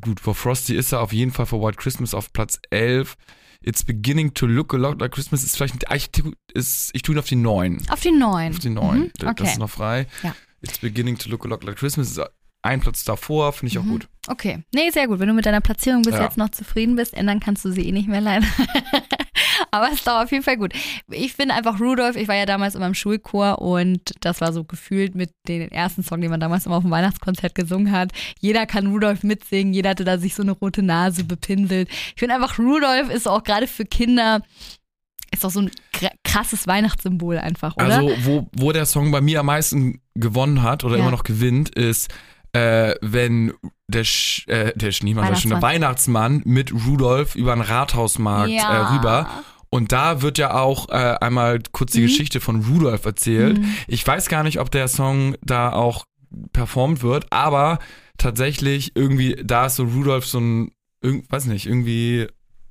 [0.00, 3.16] gut, vor Frosty ist er auf jeden Fall vor White Christmas auf Platz 11.
[3.64, 6.10] It's beginning to look a lot like Christmas ist vielleicht, ich,
[6.52, 7.78] ist, ich tue ihn auf die 9.
[7.90, 8.52] Auf die neun.
[8.52, 8.98] Auf die 9.
[8.98, 9.44] Mhm, Das Okay.
[9.44, 10.06] ist noch frei.
[10.22, 10.34] Ja.
[10.62, 12.20] It's beginning to look a lot like Christmas ist
[12.64, 14.08] ein Platz davor, finde ich auch gut.
[14.28, 14.62] Okay.
[14.72, 15.18] Nee, sehr gut.
[15.18, 16.22] Wenn du mit deiner Platzierung bis Ja.
[16.22, 18.46] jetzt noch zufrieden bist, ändern kannst du sie eh nicht mehr leider.
[19.70, 20.72] Aber es doch auf jeden Fall gut.
[21.10, 24.64] Ich finde einfach Rudolf, ich war ja damals immer im Schulchor und das war so
[24.64, 28.12] gefühlt mit den ersten Song, den man damals immer auf dem Weihnachtskonzert gesungen hat.
[28.40, 31.88] Jeder kann Rudolf mitsingen, jeder hatte da sich so eine rote Nase bepinselt.
[31.90, 34.42] Ich finde einfach, Rudolf ist auch gerade für Kinder,
[35.30, 37.98] ist auch so ein kr- krasses Weihnachtssymbol einfach, oder?
[37.98, 41.02] Also, wo, wo der Song bei mir am meisten gewonnen hat oder Ja.
[41.02, 42.10] immer noch gewinnt, ist,
[42.52, 43.52] äh, wenn
[43.92, 48.90] der, Sch äh, der Schneemann, schon, der Weihnachtsmann mit Rudolf über den Rathausmarkt Ja.
[48.90, 49.28] äh, rüber.
[49.70, 52.06] Und da wird ja auch äh, einmal kurz die Mhm.
[52.06, 53.58] Geschichte von Rudolf erzählt.
[53.88, 56.04] Ich weiß gar nicht, ob der Song da auch
[56.52, 57.78] performt wird, aber
[58.18, 62.26] tatsächlich irgendwie, da ist so Rudolf so ein, weiß nicht, irgendwie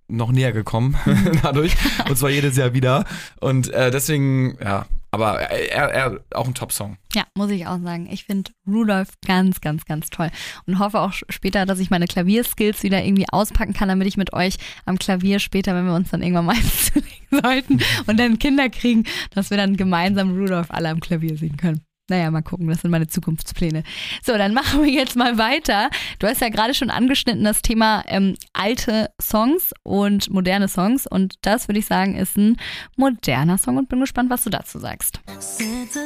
[0.08, 0.96] noch näher gekommen
[1.44, 1.74] dadurch.
[2.10, 3.06] Und zwar jedes Jahr wieder.
[3.40, 6.98] Und äh, deswegen, ja, aber er, er auch ein Top-Song.
[7.14, 8.08] Ja, muss ich auch sagen.
[8.10, 10.32] Ich finde Rudolf ganz, ganz, ganz toll.
[10.66, 14.34] Und hoffe auch später, dass ich meine Klavierskills wieder irgendwie auspacken kann, damit ich mit
[14.34, 16.56] euch am Klavier später, wenn wir uns dann irgendwann mal
[16.94, 21.58] zulegen sollten und dann Kinder kriegen, dass wir dann gemeinsam Rudolf alle am Klavier singen
[21.58, 21.82] können.
[22.12, 23.84] Naja, mal gucken, das sind meine Zukunftspläne.
[24.22, 25.90] So, dann machen wir jetzt mal weiter.
[26.20, 31.08] Du hast ja gerade schon angeschnitten das Thema ähm, alte Songs und moderne Songs.
[31.08, 32.58] Und das würde ich sagen, ist ein
[32.98, 35.22] moderner Song und bin gespannt, was du dazu sagst.
[35.40, 36.06] Santa,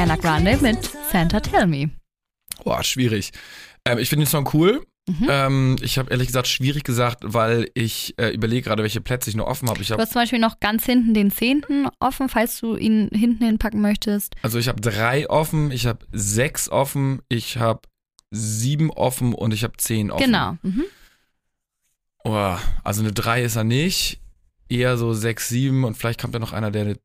[0.00, 1.90] Ariana Grande mit Santa Tell Me.
[2.64, 3.32] Boah, schwierig.
[3.84, 4.82] Ähm, ich finde den Song cool.
[5.06, 5.26] Mhm.
[5.28, 9.36] Ähm, ich habe ehrlich gesagt schwierig gesagt, weil ich äh, überlege gerade, welche Plätze ich
[9.36, 9.82] noch offen habe.
[9.82, 13.44] Ich Du hast zum Beispiel noch ganz hinten den Zehnten offen, falls du ihn hinten
[13.44, 14.36] hinpacken möchtest.
[14.40, 17.82] also ich habe drei offen, ich habe sechs offen, ich habe
[18.30, 20.24] sieben offen und ich habe zehn offen.
[20.24, 20.56] Genau.
[20.62, 20.84] Mhm.
[22.24, 24.18] Oh, also eine drei ist er nicht,
[24.70, 26.96] eher so sechs, sieben und vielleicht kommt da noch einer, der eine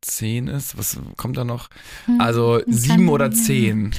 [0.00, 0.76] zehn ist.
[0.78, 1.68] Was kommt da noch?
[2.18, 3.92] Also Hm, sieben oder zehn.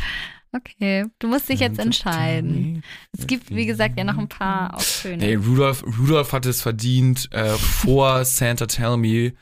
[0.52, 2.82] Okay, du musst dich jetzt entscheiden.
[3.16, 5.20] Es gibt, wie gesagt, ja noch ein paar Optionen.
[5.20, 9.34] Nee, Rudolf, Rudolf hat es verdient, äh, vor Santa Tell Me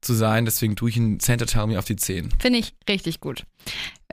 [0.00, 2.30] zu sein, deswegen tue ich ihn Santa Tell Me auf die 10.
[2.38, 3.44] Finde ich richtig gut.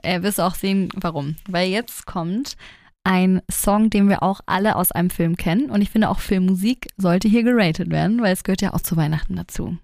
[0.02, 1.36] Äh, wirst du auch sehen, warum.
[1.48, 2.56] Weil jetzt kommt
[3.04, 5.70] ein Song, den wir auch alle aus einem Film kennen.
[5.70, 8.96] Und ich finde auch Filmmusik sollte hier geratet werden, weil es gehört ja auch zu
[8.96, 9.78] Weihnachten dazu.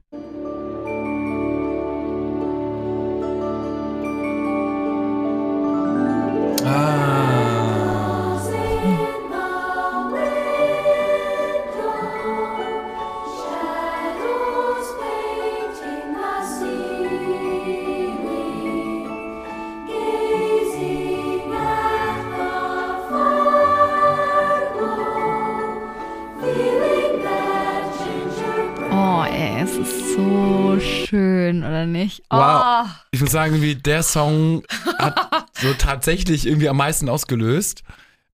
[31.79, 32.23] Oder nicht?
[32.31, 32.87] Oh, Wow.
[33.11, 34.63] Ich muss sagen, irgendwie der Song
[34.99, 37.83] hat so tatsächlich irgendwie am meisten ausgelöst.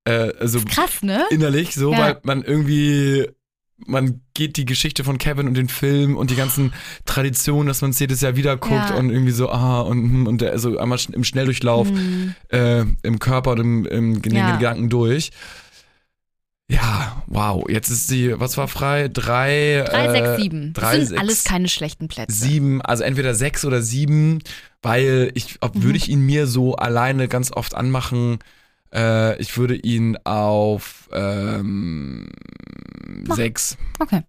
[0.05, 1.25] Äh, also krass, ne?
[1.31, 1.99] innerlich so, Ja.
[1.99, 3.27] weil man irgendwie,
[3.87, 6.73] man geht die Geschichte von Kevin und den Film und die ganzen
[7.07, 8.97] Traditionen, dass man es jedes Jahr wieder guckt Ja.
[8.97, 11.89] und irgendwie so, ah, und, und der, so einmal im Schnelldurchlauf
[12.51, 14.57] äh, im Körper und im, im in den Ja.
[14.57, 15.31] Gedanken durch.
[16.71, 17.65] Ja, wow.
[17.69, 19.09] Jetzt ist sie, was war frei?
[19.09, 20.73] Drei, 3, äh, 6, 7.
[20.73, 22.35] Das drei, sind sechs, alles keine schlechten Plätze.
[22.35, 24.41] sieben, also entweder sechs oder sieben,
[24.83, 25.83] weil ich, ob, Mhm.
[25.83, 28.39] würde ich ihn mir so alleine ganz oft anmachen,
[28.95, 32.29] äh, ich würde ihn auf ähm,
[33.27, 33.37] Mach.
[33.37, 33.77] sechs.
[33.99, 34.23] Okay.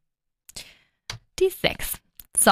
[1.39, 1.93] Die 6.
[2.38, 2.52] So.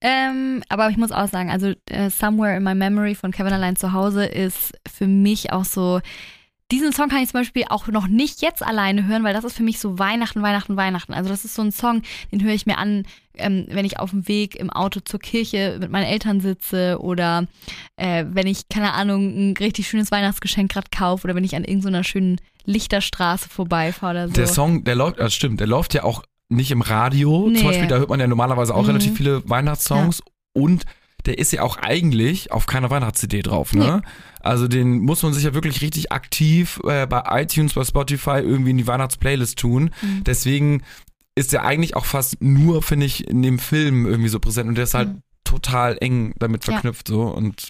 [0.00, 3.76] Ähm, aber ich muss auch sagen, also äh, Somewhere in My Memory von Kevin allein
[3.76, 6.00] zu Hause ist für mich auch so.
[6.72, 9.56] Diesen Song kann ich zum Beispiel auch noch nicht jetzt alleine hören, weil das ist
[9.56, 11.12] für mich so Weihnachten, Weihnachten, Weihnachten.
[11.12, 13.04] Also das ist so ein Song, den höre ich mir an,
[13.34, 17.46] ähm, wenn ich auf dem Weg im Auto zur Kirche mit meinen Eltern sitze oder
[17.96, 21.64] äh, wenn ich, keine Ahnung, ein richtig schönes Weihnachtsgeschenk gerade kaufe oder wenn ich an
[21.64, 24.34] irgendeiner schönen Lichterstraße vorbeifahre oder so.
[24.34, 27.48] Der Song, der läuft, das stimmt, der läuft ja auch nicht im Radio.
[27.50, 27.58] Nee.
[27.58, 28.88] Zum Beispiel, da hört man ja normalerweise auch Mhm.
[28.88, 30.22] relativ viele Weihnachtssongs
[30.54, 30.84] und
[31.26, 34.02] der ist ja auch eigentlich auf keiner Weihnachts-CD drauf, ne?
[34.40, 38.70] Also den muss man sich ja wirklich richtig aktiv äh, bei iTunes, bei Spotify irgendwie
[38.70, 39.90] in die Weihnachtsplaylist tun.
[40.02, 40.24] Mhm.
[40.24, 40.82] Deswegen
[41.34, 44.74] ist der eigentlich auch fast nur, finde ich, in dem Film irgendwie so präsent und
[44.74, 45.22] der ist halt Mhm.
[45.44, 46.72] total eng damit Ja.
[46.72, 47.68] verknüpft so und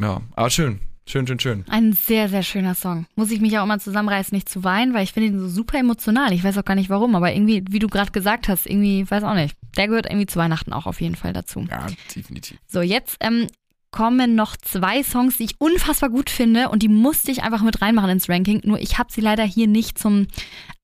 [0.00, 1.64] ja, aber schön, schön, schön, schön.
[1.68, 3.06] Ein sehr, sehr schöner Song.
[3.16, 5.78] Muss ich mich auch immer zusammenreißen, nicht zu weinen, weil ich finde ihn so super
[5.78, 6.32] emotional.
[6.32, 9.24] Ich weiß auch gar nicht warum, aber irgendwie, wie du gerade gesagt hast, irgendwie, weiß
[9.24, 9.56] auch nicht.
[9.76, 11.66] Der gehört irgendwie zu Weihnachten auch auf jeden Fall dazu.
[11.70, 12.58] Ja, definitiv.
[12.66, 13.48] So, jetzt ähm,
[13.94, 17.80] kommen noch zwei Songs, die ich unfassbar gut finde und die musste ich einfach mit
[17.80, 18.60] reinmachen ins Ranking.
[18.64, 20.26] Nur ich habe sie leider hier nicht zum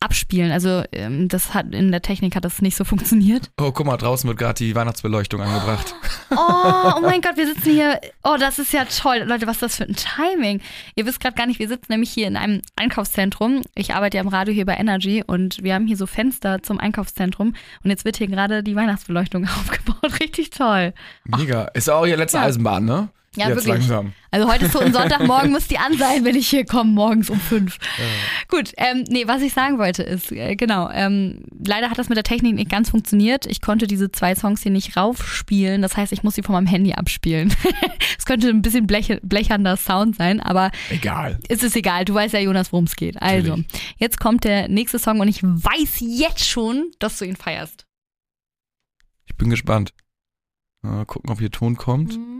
[0.02, 0.50] Abspielen.
[0.50, 3.50] Also ähm, das hat in der Technik hat das nicht so funktioniert.
[3.60, 5.94] Oh, guck mal, draußen wird gerade die Weihnachtsbeleuchtung angebracht.
[6.30, 6.36] Oh,
[6.96, 8.00] oh mein Gott, wir sitzen hier.
[8.24, 9.24] Oh, das ist ja toll.
[9.26, 10.60] Leute, was ist das für ein Timing?
[10.94, 13.60] Ihr wisst gerade gar nicht, wir sitzen nämlich hier in einem Einkaufszentrum.
[13.74, 16.78] Ich arbeite ja im Radio hier bei Energy und wir haben hier so Fenster zum
[16.80, 20.20] Einkaufszentrum und jetzt wird hier gerade die Weihnachtsbeleuchtung aufgebaut.
[20.20, 20.94] Richtig toll.
[21.24, 21.64] Mega.
[21.74, 22.44] Ist auch ihr letzte Ja.
[22.44, 23.10] Eisenbahn, ne?
[23.36, 23.88] Ja, Jetzt wirklich.
[23.88, 24.12] langsam.
[24.32, 27.30] Also heute ist so ein Sonntagmorgen, muss die an sein, wenn ich hier komme, morgens
[27.30, 27.78] um fünf.
[28.48, 32.16] Gut, ähm, nee, was ich sagen wollte ist, äh, genau, ähm, leider hat das mit
[32.16, 33.46] der Technik nicht ganz funktioniert.
[33.46, 35.80] Ich konnte diese zwei Songs hier nicht raufspielen.
[35.80, 37.54] Das heißt, ich muss sie von meinem Handy abspielen.
[38.18, 41.38] Es könnte ein bisschen blech blechernder Sound sein, aber Egal.
[41.48, 42.04] es ist egal.
[42.04, 43.20] Du weißt ja, Jonas, worum es geht.
[43.20, 43.94] Also, Natürlich.
[43.96, 47.86] jetzt kommt der nächste Song und ich weiß jetzt schon, dass du ihn feierst.
[49.26, 49.94] Ich bin gespannt.
[50.82, 52.12] Mal gucken, ob hier Ton kommt.
[52.14, 52.39] Hm,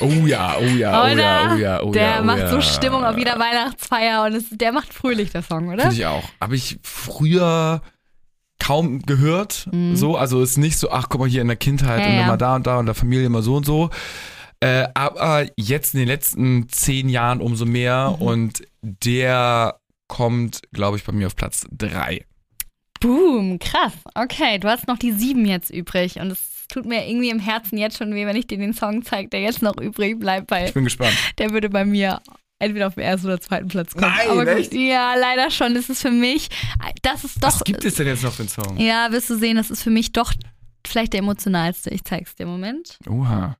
[0.00, 2.20] Oh ja, oh ja, oh ja, oh ja, oh der ja.
[2.20, 2.48] oh macht ja.
[2.50, 5.82] so Stimmung auf jeder Weihnachtsfeier und es, der macht fröhlich, der Song, oder?
[5.82, 6.24] Finde ich auch.
[6.40, 7.82] Habe ich früher
[8.58, 9.68] kaum gehört.
[9.94, 12.04] So, also ist nicht so, ach guck mal hier in der Kindheit Mhm.
[12.04, 12.24] Ja, und ja.
[12.24, 13.90] immer da und da und der Familie immer so und so.
[14.60, 18.26] Äh, aber jetzt in den letzten zehn Jahren umso mehr Mhm.
[18.26, 22.26] und der kommt, glaube ich, bei mir auf Platz drei.
[23.00, 23.94] Boom, krass.
[24.14, 27.76] Okay, du hast noch die sieben jetzt übrig und es tut mir irgendwie im Herzen
[27.78, 30.66] jetzt schon weh, wenn ich dir den Song zeige, der jetzt noch übrig bleibt, weil
[30.68, 31.12] Ich bin gespannt.
[31.38, 32.20] der würde bei mir
[32.58, 34.12] entweder auf den ersten oder zweiten Platz kommen.
[34.16, 34.72] Nein, Aber echt?
[34.74, 35.74] ja, leider schon.
[35.74, 36.48] Das ist für mich,
[37.02, 37.48] das ist doch.
[37.48, 38.76] Was gibt es denn jetzt noch für einen Song?
[38.78, 40.32] Ja, wirst du sehen, das ist für mich doch
[40.86, 41.90] vielleicht der emotionalste.
[41.90, 42.46] Ich zeig's dir.
[42.46, 42.98] Moment.
[43.08, 43.56] Oha.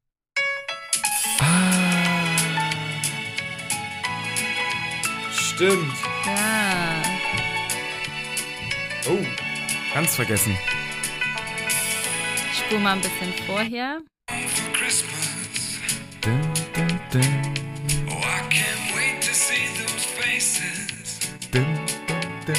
[5.32, 5.92] Stimmt.
[6.26, 7.02] Ja.
[9.08, 9.18] Oh,
[9.94, 10.56] ganz vergessen.
[12.70, 14.00] Ich spur mal ein bisschen vorher.
[14.28, 15.80] For Christmas,
[16.20, 16.40] Dun,
[16.72, 17.24] dun, dun,
[18.08, 21.18] oh, I can't wait to see those faces.
[21.50, 21.64] dun,
[22.06, 22.54] dun, dun.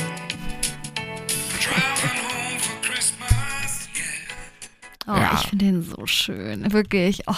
[1.61, 5.07] Driving home for Christmas, yeah.
[5.07, 5.39] Oh, Ja.
[5.41, 6.73] ich finde den so schön.
[6.73, 7.21] Wirklich.
[7.27, 7.33] Oh.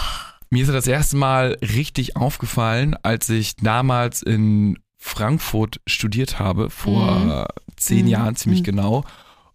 [0.50, 6.70] Mir ist er das erste Mal richtig aufgefallen, als ich damals in Frankfurt studiert habe,
[6.70, 8.10] vor zehn Mhm.
[8.10, 8.64] Jahren ziemlich Mhm.
[8.64, 9.04] genau.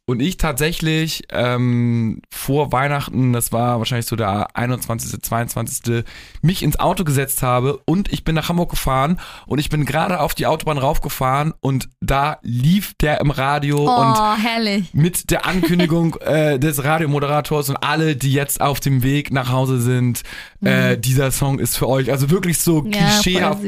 [0.09, 6.03] Und ich tatsächlich ähm, vor Weihnachten, das war wahrscheinlich so der 21., 22.,
[6.41, 10.19] mich ins Auto gesetzt habe und ich bin nach Hamburg gefahren und ich bin gerade
[10.19, 14.91] auf die Autobahn raufgefahren und da lief der im Radio und oh, herrlich.
[14.93, 19.79] mit der Ankündigung äh, des Radiomoderators und alle, die jetzt auf dem Weg nach Hause
[19.79, 20.23] sind,
[20.61, 22.11] äh, dieser Song ist für euch.
[22.11, 22.91] Also wirklich so Mhm.
[22.91, 23.61] Ja, klischeehaft,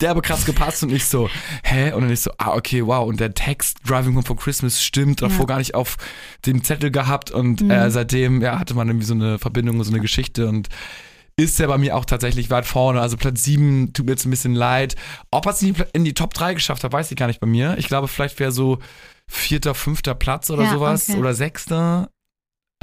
[0.00, 1.28] derbe krass gepasst und ich so,
[1.62, 1.92] hä?
[1.92, 3.06] Und dann ich so, ah, okay, wow.
[3.08, 5.42] Und der Text Driving Home for Christmas stimmt, davor Ja.
[5.42, 5.46] Mhm.
[5.48, 5.96] gar nicht auf
[6.46, 10.00] dem Zettel gehabt und äh, seitdem ja, hatte man irgendwie so eine Verbindung, so eine
[10.00, 10.68] Geschichte und
[11.38, 13.00] ist ja bei mir auch tatsächlich weit vorne.
[13.00, 14.96] Also Platz 7 tut mir jetzt ein bisschen leid.
[15.30, 17.40] Ob er es in die, in die Top 3 geschafft hat, weiß ich gar nicht
[17.40, 17.76] bei mir.
[17.78, 18.78] Ich glaube, vielleicht wäre so
[19.28, 21.18] vierter, fünfter Platz oder Ja, sowas okay.
[21.18, 22.08] oder sechster.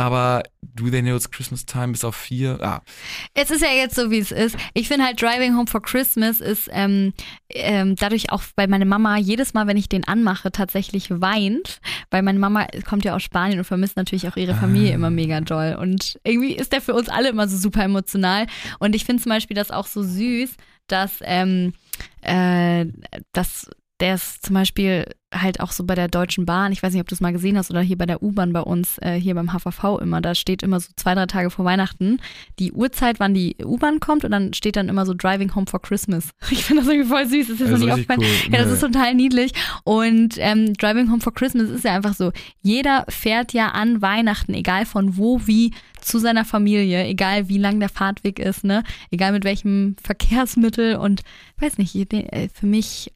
[0.04, 2.60] Aber Do They Know It's Christmas Time bis auf vier.
[2.62, 2.82] Ah,
[3.34, 4.58] Es ist ja jetzt so, wie es ist.
[4.74, 7.14] Ich finde halt Driving Home for Christmas ist ähm,
[7.50, 11.80] ähm, dadurch auch, weil meine Mama jedes Mal, wenn ich den anmache, tatsächlich weint,
[12.12, 15.40] weil meine Mama kommt ja aus Spanien und vermisst natürlich auch ihre Familie immer mega
[15.40, 15.78] doll.
[15.80, 18.48] Und irgendwie ist der für uns alle immer so super emotional.
[18.80, 20.50] Und ich finde zum Beispiel das auch so süß,
[20.88, 21.72] dass, ähm,
[22.24, 22.88] äh,
[23.32, 23.70] dass
[24.04, 27.08] der ist zum Beispiel halt auch so bei der Deutschen Bahn, ich weiß nicht, ob
[27.08, 29.52] du es mal gesehen hast, oder hier bei der U-Bahn bei uns, äh, hier beim
[29.52, 32.20] HVV immer, da steht immer so zwei, drei Tage vor Weihnachten
[32.60, 35.82] die Uhrzeit, wann die U-Bahn kommt und dann steht dann immer so Driving Home for
[35.82, 36.30] Christmas.
[36.52, 38.20] Ich finde das irgendwie voll süß, das ist Das mir ist nicht aufgefallen.
[38.20, 38.52] cool.
[38.52, 38.74] Ja, das Nee.
[38.74, 39.54] ist total niedlich.
[39.86, 44.54] Und ähm, Driving Home for Christmas ist ja einfach so, jeder fährt ja an Weihnachten,
[44.54, 48.84] egal von wo, wie, zu seiner Familie, egal wie lang der Fahrtweg ist, ne?
[49.10, 51.22] Egal mit welchem Verkehrsmittel und
[51.60, 53.14] weiß nicht, äh, für mich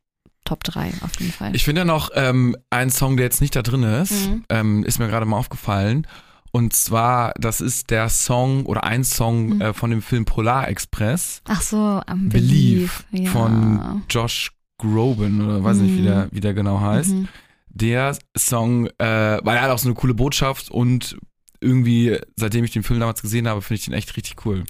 [0.48, 1.56] Top 3 auf jeden Fall.
[1.56, 4.44] Ich finde ja noch ähm, einen Song, der jetzt nicht da drin ist, Mhm.
[4.50, 6.08] ähm, ist mir gerade mal aufgefallen.
[6.52, 9.62] Und zwar, das ist der Song oder ein Song Mhm.
[9.62, 13.30] äh, von dem Film Polar Express, Ach so, am Believe, ja.
[13.30, 16.06] von Josh Groban oder weiß nicht, wie Mhm.
[16.06, 17.12] der, wie der genau heißt.
[17.12, 17.28] Mhm.
[17.70, 21.18] Der Song, äh, weil er hat auch so eine coole Botschaft und
[21.60, 24.64] irgendwie, seitdem ich den Film damals gesehen habe, finde ich den echt richtig cool.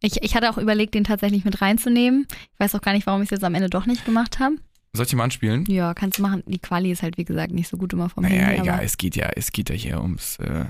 [0.00, 2.26] Ich, ich hatte auch überlegt, den tatsächlich mit reinzunehmen.
[2.54, 4.56] Ich weiß auch gar nicht, warum ich es jetzt am Ende doch nicht gemacht habe.
[4.96, 5.64] Soll ich ihn mal anspielen?
[5.66, 6.44] Ja, kannst du machen.
[6.46, 8.62] Die Quali ist halt, wie gesagt, nicht so gut immer vom Naja, Handy.
[8.62, 10.38] egal, es geht ja, es geht ja hier ums.
[10.38, 10.66] Äh,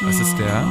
[0.00, 0.64] was ist der?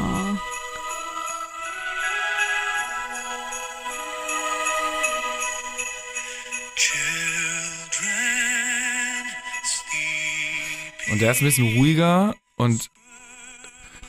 [11.12, 12.90] Und der ist ein bisschen ruhiger und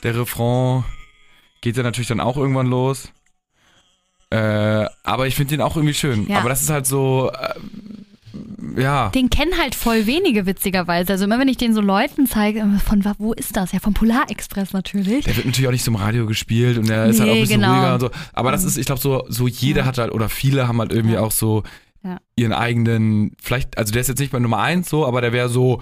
[0.03, 0.83] der Refrain
[1.61, 3.11] geht ja natürlich dann auch irgendwann los.
[4.31, 6.27] Äh, aber ich finde den auch irgendwie schön.
[6.27, 6.39] Ja.
[6.39, 9.09] Aber das ist halt so, äh, ja.
[9.09, 11.13] Den kennen halt voll wenige, witzigerweise.
[11.13, 13.71] Also immer wenn ich den so Leuten zeige, von wo ist das?
[13.71, 15.25] Ja, vom Polarexpress natürlich.
[15.25, 17.39] Der wird natürlich auch nicht so im Radio gespielt und der ist halt auch ein
[17.39, 17.73] Nee, bisschen genau.
[17.73, 18.09] ruhiger und so.
[18.33, 19.85] Aber das ist, ich glaube, so, so jeder Ja.
[19.87, 21.21] hat halt, oder viele haben halt irgendwie Ja.
[21.21, 21.63] auch so
[22.03, 22.19] Ja.
[22.35, 25.49] ihren eigenen, vielleicht, also der ist jetzt nicht bei Nummer eins so, aber der wäre
[25.49, 25.81] so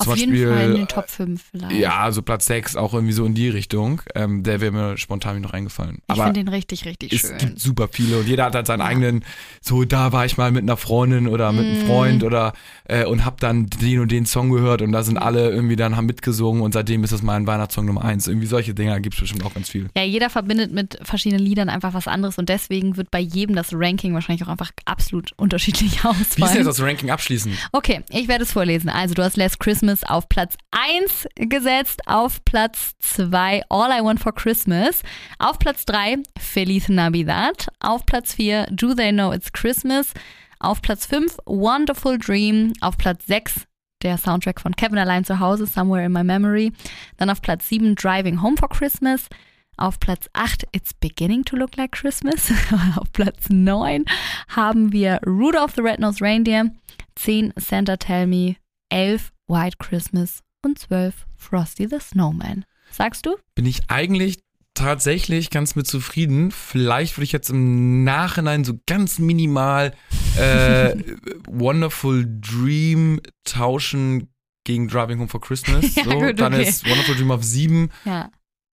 [0.00, 0.34] Auf Beispiel.
[0.36, 1.72] jeden Fall in den Top 5 vielleicht.
[1.76, 4.02] Ja, so Platz 6, auch irgendwie so in die Richtung.
[4.14, 5.98] Ähm, der wäre mir spontan noch eingefallen.
[6.06, 7.38] ich Aber finde den richtig, richtig es schön.
[7.38, 9.24] gibt super viele und jeder hat halt seinen eigenen,
[9.60, 11.68] so da war ich mal mit einer Freundin oder mit Mm.
[11.70, 12.52] einem Freund oder
[12.84, 15.96] äh, und hab dann den und den Song gehört und da sind alle irgendwie dann
[15.96, 18.26] haben mitgesungen und seitdem ist das mein Weihnachtssong Nummer eins.
[18.28, 19.88] Irgendwie solche Dinger gibt's bestimmt auch ganz viel.
[19.96, 23.70] Ja, jeder verbindet mit verschiedenen Liedern einfach was anderes und deswegen wird bei jedem das
[23.72, 26.56] Ranking wahrscheinlich auch einfach absolut unterschiedlich Wie ist denn ausfallen.
[26.58, 27.54] jetzt das Ranking abschließend?
[27.72, 28.88] Okay, ich werde es vorlesen.
[28.88, 34.04] Also du hast Last Christmas Christmas auf Platz 1 gesetzt, auf Platz 2 All I
[34.04, 35.02] Want for Christmas,
[35.38, 40.12] auf Platz 3 Feliz Navidad, auf Platz 4 Do They Know It's Christmas,
[40.58, 43.66] auf Platz 5 Wonderful Dream, auf Platz 6
[44.02, 46.70] der Soundtrack von Kevin allein zu Hause, Somewhere in My Memory,
[47.16, 49.28] dann auf Platz 7 Driving Home for Christmas,
[49.78, 52.52] auf Platz 8 It's Beginning to Look Like Christmas.
[52.96, 54.04] Auf Platz 9
[54.48, 56.72] haben wir Rudolph the Red-Nosed Reindeer.
[57.14, 58.56] 10 Santa Tell Me.
[58.90, 60.40] 11 White Christmas.
[60.64, 62.64] Und 12 Frosty the Snowman.
[62.90, 63.36] Sagst du?
[63.54, 64.38] Bin ich eigentlich
[64.74, 66.50] tatsächlich ganz mit zufrieden.
[66.50, 69.92] Vielleicht würde ich jetzt im Nachhinein so ganz minimal
[70.38, 70.94] äh,
[71.48, 74.28] Wonderful Dream tauschen
[74.64, 75.94] gegen Driving Home for Christmas.
[75.96, 76.62] Ja, so, gut, dann okay.
[76.64, 77.90] ist Wonderful Dream auf 7.
[78.04, 78.30] Ja.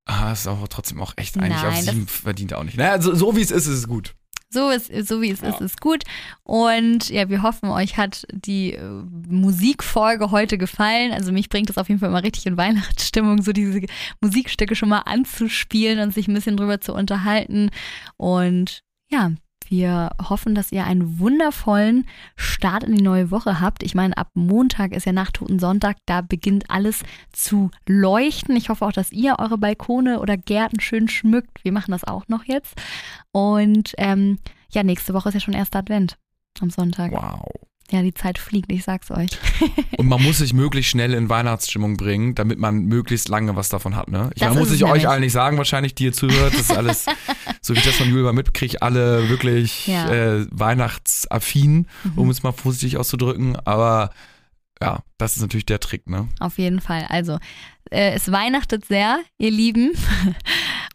[0.07, 2.77] Ah, ist aber trotzdem auch echt eigentlich Nein, auf das- 7 verdient er auch nicht.
[2.77, 4.13] Naja, so, so wie es ist, ist es gut.
[4.55, 6.05] So, ist, so wie es ist, ist gut.
[6.43, 8.81] Und ja, wir hoffen, euch hat die äh,
[9.27, 11.11] Musikfolge heute gefallen.
[11.11, 13.81] Also mich bringt es auf jeden Fall immer richtig in Weihnachtsstimmung, so diese
[14.21, 17.69] Musikstücke schon mal anzuspielen und sich ein bisschen drüber zu unterhalten.
[18.15, 18.79] Und
[19.11, 19.31] ja,
[19.69, 22.05] wir hoffen, dass ihr einen wundervollen
[22.35, 23.83] Start in die neue Woche habt.
[23.83, 28.55] Ich meine, ab Montag ist ja Nachttoten Sonntag, da beginnt alles zu leuchten.
[28.55, 31.63] Ich hoffe auch, dass ihr eure Balkone oder Gärten schön schmückt.
[31.63, 32.75] Wir machen das auch noch jetzt.
[33.31, 34.39] Und ähm,
[34.71, 36.17] ja, nächste Woche ist ja schon erster Advent
[36.59, 37.11] am Sonntag.
[37.11, 37.51] Wow.
[37.91, 39.29] Ja, die Zeit fliegt, ich sag's euch.
[39.97, 43.95] Und man muss sich möglichst schnell in Weihnachtsstimmung bringen, damit man möglichst lange was davon
[43.95, 44.09] hat.
[44.09, 44.31] Ne?
[44.33, 46.53] Ich Das meine, muss ich euch allen nicht sagen, wahrscheinlich, die ihr zuhört.
[46.53, 47.05] Das ist alles,
[47.61, 50.09] so wie ich das von Julia mitkriege, alle wirklich Ja.
[50.11, 52.11] äh, weihnachtsaffin, Mhm.
[52.17, 53.55] um es mal vorsichtig auszudrücken.
[53.65, 54.09] Aber
[54.81, 56.09] ja, das ist natürlich der Trick.
[56.09, 56.27] Ne?
[56.39, 57.05] Auf jeden Fall.
[57.09, 57.37] Also,
[57.91, 59.93] äh, es weihnachtet sehr, ihr Lieben.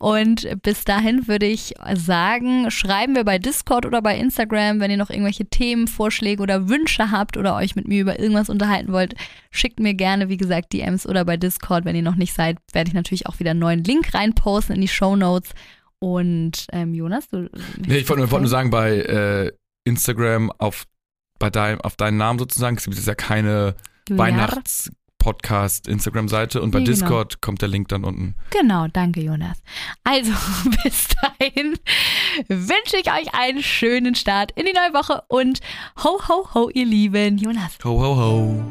[0.00, 4.96] Und bis dahin würde ich sagen, schreiben wir bei Discord oder bei Instagram, wenn ihr
[4.96, 9.14] noch irgendwelche Themen, Vorschläge oder Wünsche habt oder euch mit mir über irgendwas unterhalten wollt,
[9.50, 11.84] schickt mir gerne, wie gesagt, DMs oder bei Discord.
[11.84, 14.80] Wenn ihr noch nicht seid, werde ich natürlich auch wieder einen neuen Link reinposten in
[14.80, 15.50] die Show Notes.
[15.98, 17.50] Und ähm, Jonas, du.
[17.86, 19.52] Nee, ich wollte nur, wollte nur sagen, bei äh,
[19.84, 20.86] Instagram auf,
[21.38, 23.74] bei dein, auf deinen Namen sozusagen, es gibt ja keine
[25.20, 26.96] Podcast Instagram-Seite und bei ja, genau.
[26.96, 28.34] Discord kommt der Link dann unten.
[28.50, 29.62] Genau, danke Jonas.
[30.02, 30.32] Also
[30.82, 31.78] bis dahin
[32.48, 35.60] wünsche ich euch einen schönen Start in die neue Woche und
[36.02, 37.78] ho ho ho ihr Lieben, Jonas.
[37.84, 38.64] Ho ho ho.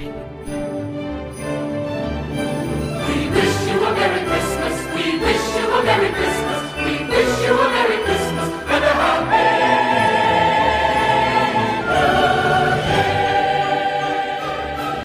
[3.08, 4.76] We wish you a Merry Christmas.
[4.96, 6.49] We wish you a Merry Christmas.